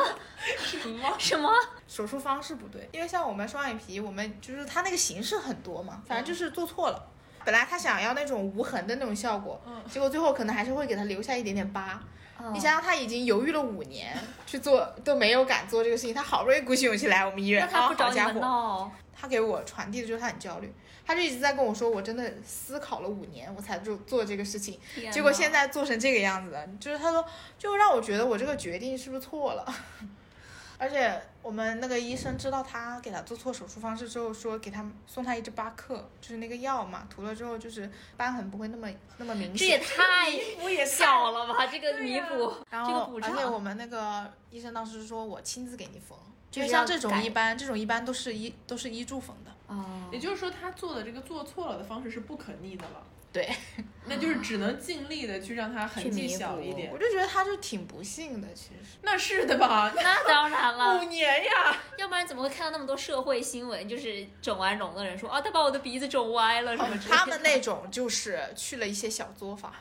[0.58, 1.16] 什么？
[1.18, 1.50] 什么？
[1.88, 7.08] 手术方式不对，因为像我们双眼皮，我们就是它那个形式很多嘛，反正就是做错了。
[7.48, 11.98] 本来他想要那种无痕的那种效果，嗯结果最后可能还是会给他留下一点点疤。
[12.38, 14.14] 哦你想想，他已经犹豫了五年
[14.46, 18.92] 去做，都没有敢做这个事情，他好不容易鼓起勇气来我们医院，那他不啊找家伙，闹？
[19.16, 20.70] 他给我传递的就是他很焦虑，
[21.06, 24.78] 他就一直在跟我说，我真的思考了五年，我才做做这个事情，
[25.10, 27.26] 结果现在做成这个样子的，就是他说，
[27.58, 29.66] 就让我觉得我这个决定是不是错了。
[30.80, 39.88] 而且我们那个医生知道他给他做错手术方式之后，说给他送他一支巴克，就是那个药嘛，涂了之后就是疤痕不会那么那么明显这也显。
[39.96, 40.30] 太
[40.62, 41.66] 我也小了吧？
[41.72, 46.18] 这个弥补，然这个而且我，们那个医生当时说我亲自给你缝，
[46.52, 49.52] 就像这种一般这种一般都是医都是医助缝的。
[49.68, 53.04] 哦也就是说，他做的这个做错了的方式是不可逆的了。
[53.38, 53.48] 对，
[54.10, 56.98] 那就是只能尽力的去让它痕迹小一点我。
[56.98, 58.98] 就觉得他就挺不幸的，其实。
[59.04, 59.94] 那是的吧？
[59.96, 67.16] 那当然了 五，年呀，要不然怎么会看到那么多社会新闻，就是整完容的人说，啊，他把我的鼻子整歪了什么之类的。
[67.16, 69.72] 他们那种就是去了一些小作坊，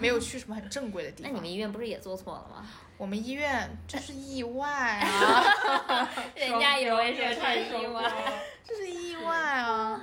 [0.00, 1.30] 没有去什么很正规的地方。
[1.30, 2.66] 那你们医院不是也做错了吗？
[2.96, 8.12] 我们医院这是意外啊，人家以为也是太双太意外。
[8.66, 10.00] 这是意外啊。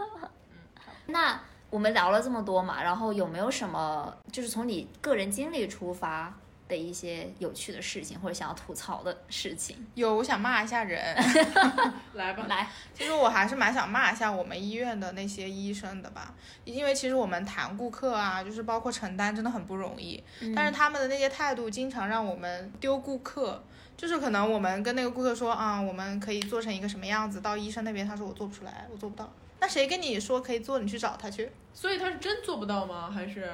[1.08, 1.42] 那
[1.72, 6.32] 我们聊了这么多嘛，然后有没有什么就是从你个人经历出发
[6.68, 9.76] 的一些有趣的事情，或者想要吐槽的事情？
[9.96, 11.16] 有，我想骂一下人。
[12.14, 16.34] 来吧，来，其实我还是蛮想骂一下我们医院的那些医生的吧，
[16.66, 20.24] 因为其实我们谈顾客啊，就是包括承担真的很不容易，
[20.56, 23.64] 但是他们的那些态度经常让我们丢顾客。
[23.98, 29.32] 就是可能我们跟那个顾客说啊，我们可以做成一个什么样子，到医生那边他说我做不出来，我做不到。
[29.62, 31.50] 那谁跟你说可以做，你去找他去。
[31.74, 33.10] 所以他是真做不到吗？
[33.10, 33.50] 还是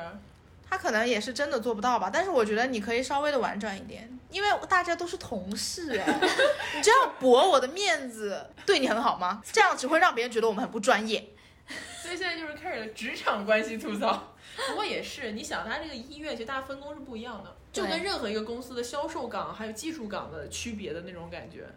[0.70, 6.20] 他可能也是真的做不到吧，但是我觉得你可以稍微的婉转一点，因为大家都是同事哎，
[6.76, 9.44] 你这样驳我的面子，对你很好吗？
[9.52, 11.24] 这样只会让别人觉得我们很不专业。
[12.02, 14.34] 所以现在就是开始了职场关系吐槽。
[14.70, 21.68] 不过也是，你想，他这个医院其实大家分工是不一样的，就跟任何一个公司的销售岗还有技术岗的区别的那种感觉。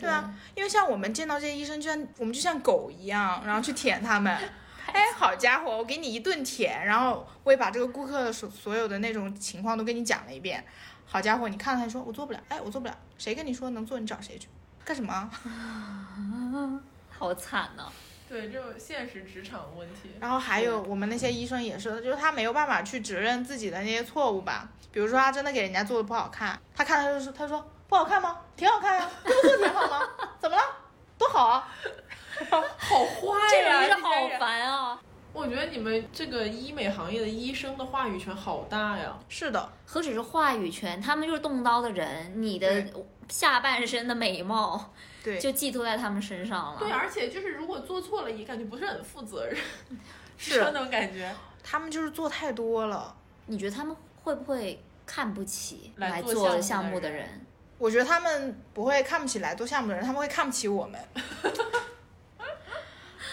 [0.00, 4.36] 对啊，因为像我们见到这些医生，就像我们就像狗一样，然后去舔他们。
[4.92, 10.64] 哎，好家伙，我给你一顿舔，然后我也把这个顾客所所有的那种情况都跟你讲了一遍。
[11.06, 14.48] 好家伙，你看了他说我做不了，哎，我做不了，谁跟你说能做，你找谁去？
[14.84, 15.30] 干什么？
[17.10, 17.92] 好惨啊、
[18.28, 20.10] 对，这种现实职场问题。
[20.18, 24.68] 然后还有我们那些医生也是，就是他没有办法去指认自己的那些错误吧。
[24.90, 28.38] 比如说他真的给人家做的不好看，他看他就说他说不好看吗？
[28.56, 30.08] 挺好看呀、这不做挺好吗？
[30.38, 30.62] 怎么了？
[31.18, 31.68] 多好啊！
[32.78, 34.98] 好坏这呀、人是好这些人烦啊！
[35.32, 39.18] 我觉得你们这个医美行业的医生的话语权好大呀。
[39.28, 42.86] 是的，何止是话语权，他们就是动刀的人，你的
[43.28, 44.92] 下半身的美貌
[45.24, 46.76] 对，就寄托在他们身上了。
[46.78, 49.56] 对，而且就是如果做错了，也感觉不是很负责任，
[50.38, 51.34] 是那种感觉。
[51.64, 53.16] 他们就是做太多了。
[53.46, 57.46] 你觉得他们会不会看不起来做项目的人？
[57.80, 61.00] 我觉得他们不会看不起来做项目的人，他们会看不起我们。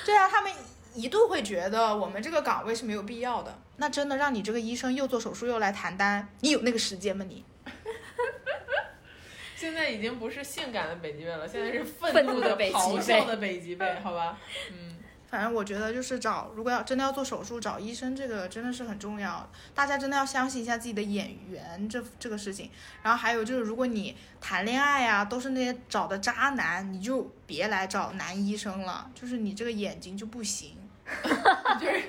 [0.05, 0.49] 对啊，他们
[0.95, 3.59] 一度会觉得我们这个岗位是没有必要的。
[3.75, 7.43] 那真的让你这个医生又做手术又来谈单，你有那个时间吗你？
[9.53, 14.39] 现在已经不是性感的北极贝了，现在是愤愤怒怒的北极咆哮的北极贝，好吧？
[14.71, 14.96] 嗯，
[15.29, 19.49] 反正我觉得就是找，如果要真的要做手术，找医生这个真的是很重要。
[19.75, 22.69] 大家真的要相信一下自己的眼缘这这个事情。
[23.03, 30.76] 然后还有就是，如果你谈恋爱呀、都是那些找的渣男，你就别来找男医生了，就是你这个眼睛就不行。
[31.79, 32.03] 就是，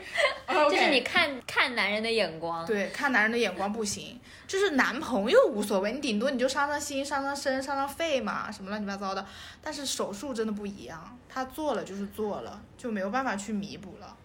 [0.70, 2.66] 就是你看看男人的眼光。
[2.66, 9.24] 对，看男人的眼光不行，就是男朋友无所谓，你顶多你就伤伤心、伤伤身、伤伤肺嘛，什么乱七八糟的。
[9.62, 14.16] 但是手术真的不一样，他做了就是做了，就没有办法去弥补了。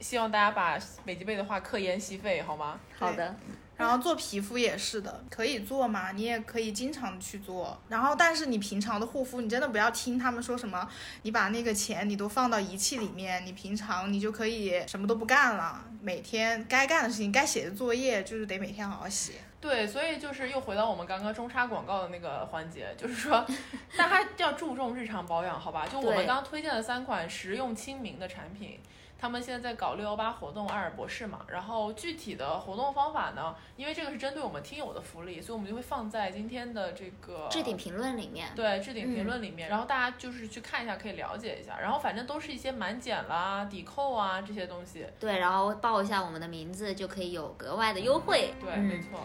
[0.00, 2.78] 希望大家把北极贝的话刻烟吸肺，好吗？
[2.98, 3.34] 好的，
[3.82, 7.76] 然后做皮肤也是的，可以做嘛，你也可以经常去做。
[7.88, 10.88] 然后，但是你平常的护肤，你真的不要听他们说什么，
[11.22, 19.32] 你把那个钱你都放到仪器里面，你平常你就可以什么都不干了，每天该干的事情、该写的作业，就是得每天好好写。
[19.60, 23.44] 对，所以就是又回到我们刚刚中插广告的那个环节，就是说
[23.96, 25.86] 大家要注重日常保养，好吧？
[25.90, 28.80] 就我们刚刚推荐的三款实用亲民的产品，
[29.22, 31.46] 他们现在在搞六幺八活动，爱尔博士嘛。
[31.46, 38.48] 然后具体的活动方法呢，因为这个是针对我们听友的福利，所以我们就会放在今天的这个置顶评论里面。
[38.56, 41.78] 对置顶评嗯论里面，然后大家就是去看一下，可以了解一下。
[41.80, 45.06] 然后反正都是一些满减啦、抵扣啊这些东西。
[45.20, 48.52] 对，然后报一下我们的名字，就可以有格外的优惠。
[48.60, 49.20] 对，嗯没错。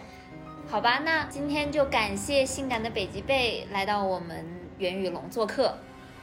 [0.69, 4.45] 好吧，那今天就感谢性感的北极贝来到我们
[4.77, 5.75] 元宇龙做客。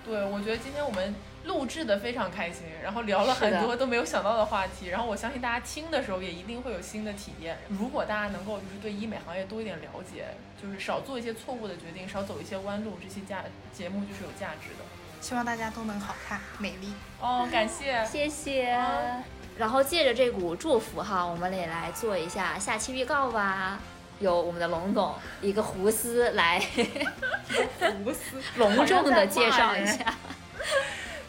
[0.04, 1.12] 对，我觉得今天我们
[1.44, 7.58] 录制的非常开心，然后聊了很多都没有想到的话题，然后我相信大家听的时候也一定会有新的体验。
[7.68, 10.26] 如果大家能够就是对医美行业多一点了解，
[10.60, 14.84] 就是少做一些错误的决定，少走一些弯路，这期价节目就是有价值的。
[15.20, 16.92] 希望大家都能好看美丽。
[17.20, 18.04] 哦，感谢。
[18.04, 19.22] 谢谢好。
[19.56, 23.78] 然后借着这股祝福哈，我们也来做一下下期预告吧。
[24.20, 30.14] 有我们的龙总一个胡思来胡思， 隆重的介绍一下。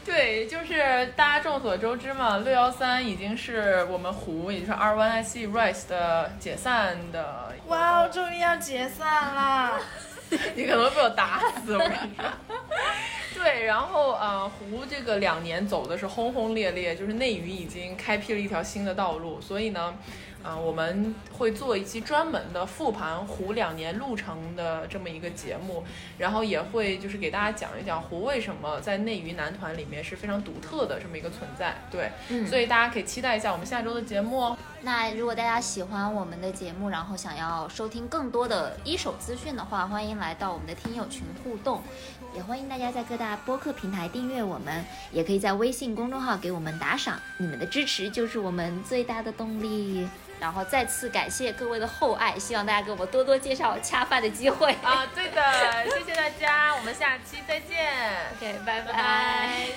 [0.05, 7.51] 对，就是大家众所周知嘛，六幺三已经是我们湖，也就是 R One I C Rise 的解散的。
[7.67, 9.73] 哇哦，终于要解散啦！
[10.55, 12.25] 你可能被我打死，我跟你说。
[13.33, 19.95] 对，然后呃，湖这个两年走的是轰轰烈烈，就是内娱已经开辟了一条新的道路，所以呢，
[20.45, 25.83] 呃，我们会做一期专门的复盘湖两年路程的这么一个节目，
[26.19, 31.75] 然后也会就是给大家讲一讲湖为什么在内娱男团里面是非常独特的这么一个存在。
[31.89, 34.57] 对，嗯所以大家可以期待一下我们下周的节目哦。
[34.81, 41.81] 那如果大家喜欢我们的节目，然后想要收听更多的一手资讯的话，欢迎来到我们的听友群互动，
[42.35, 50.07] 也欢迎大家在各大播客平台订阅我们，也可以在微信公众号给我们打赏，你们的支持就是我们最大的动力。
[50.39, 54.71] 然后再次感谢各位的厚爱，希望大家给我们多多介绍恰饭的机会。
[54.83, 55.41] 啊，对的，
[55.91, 57.93] 谢谢大家，我们下期再见。
[58.37, 59.67] OK，拜拜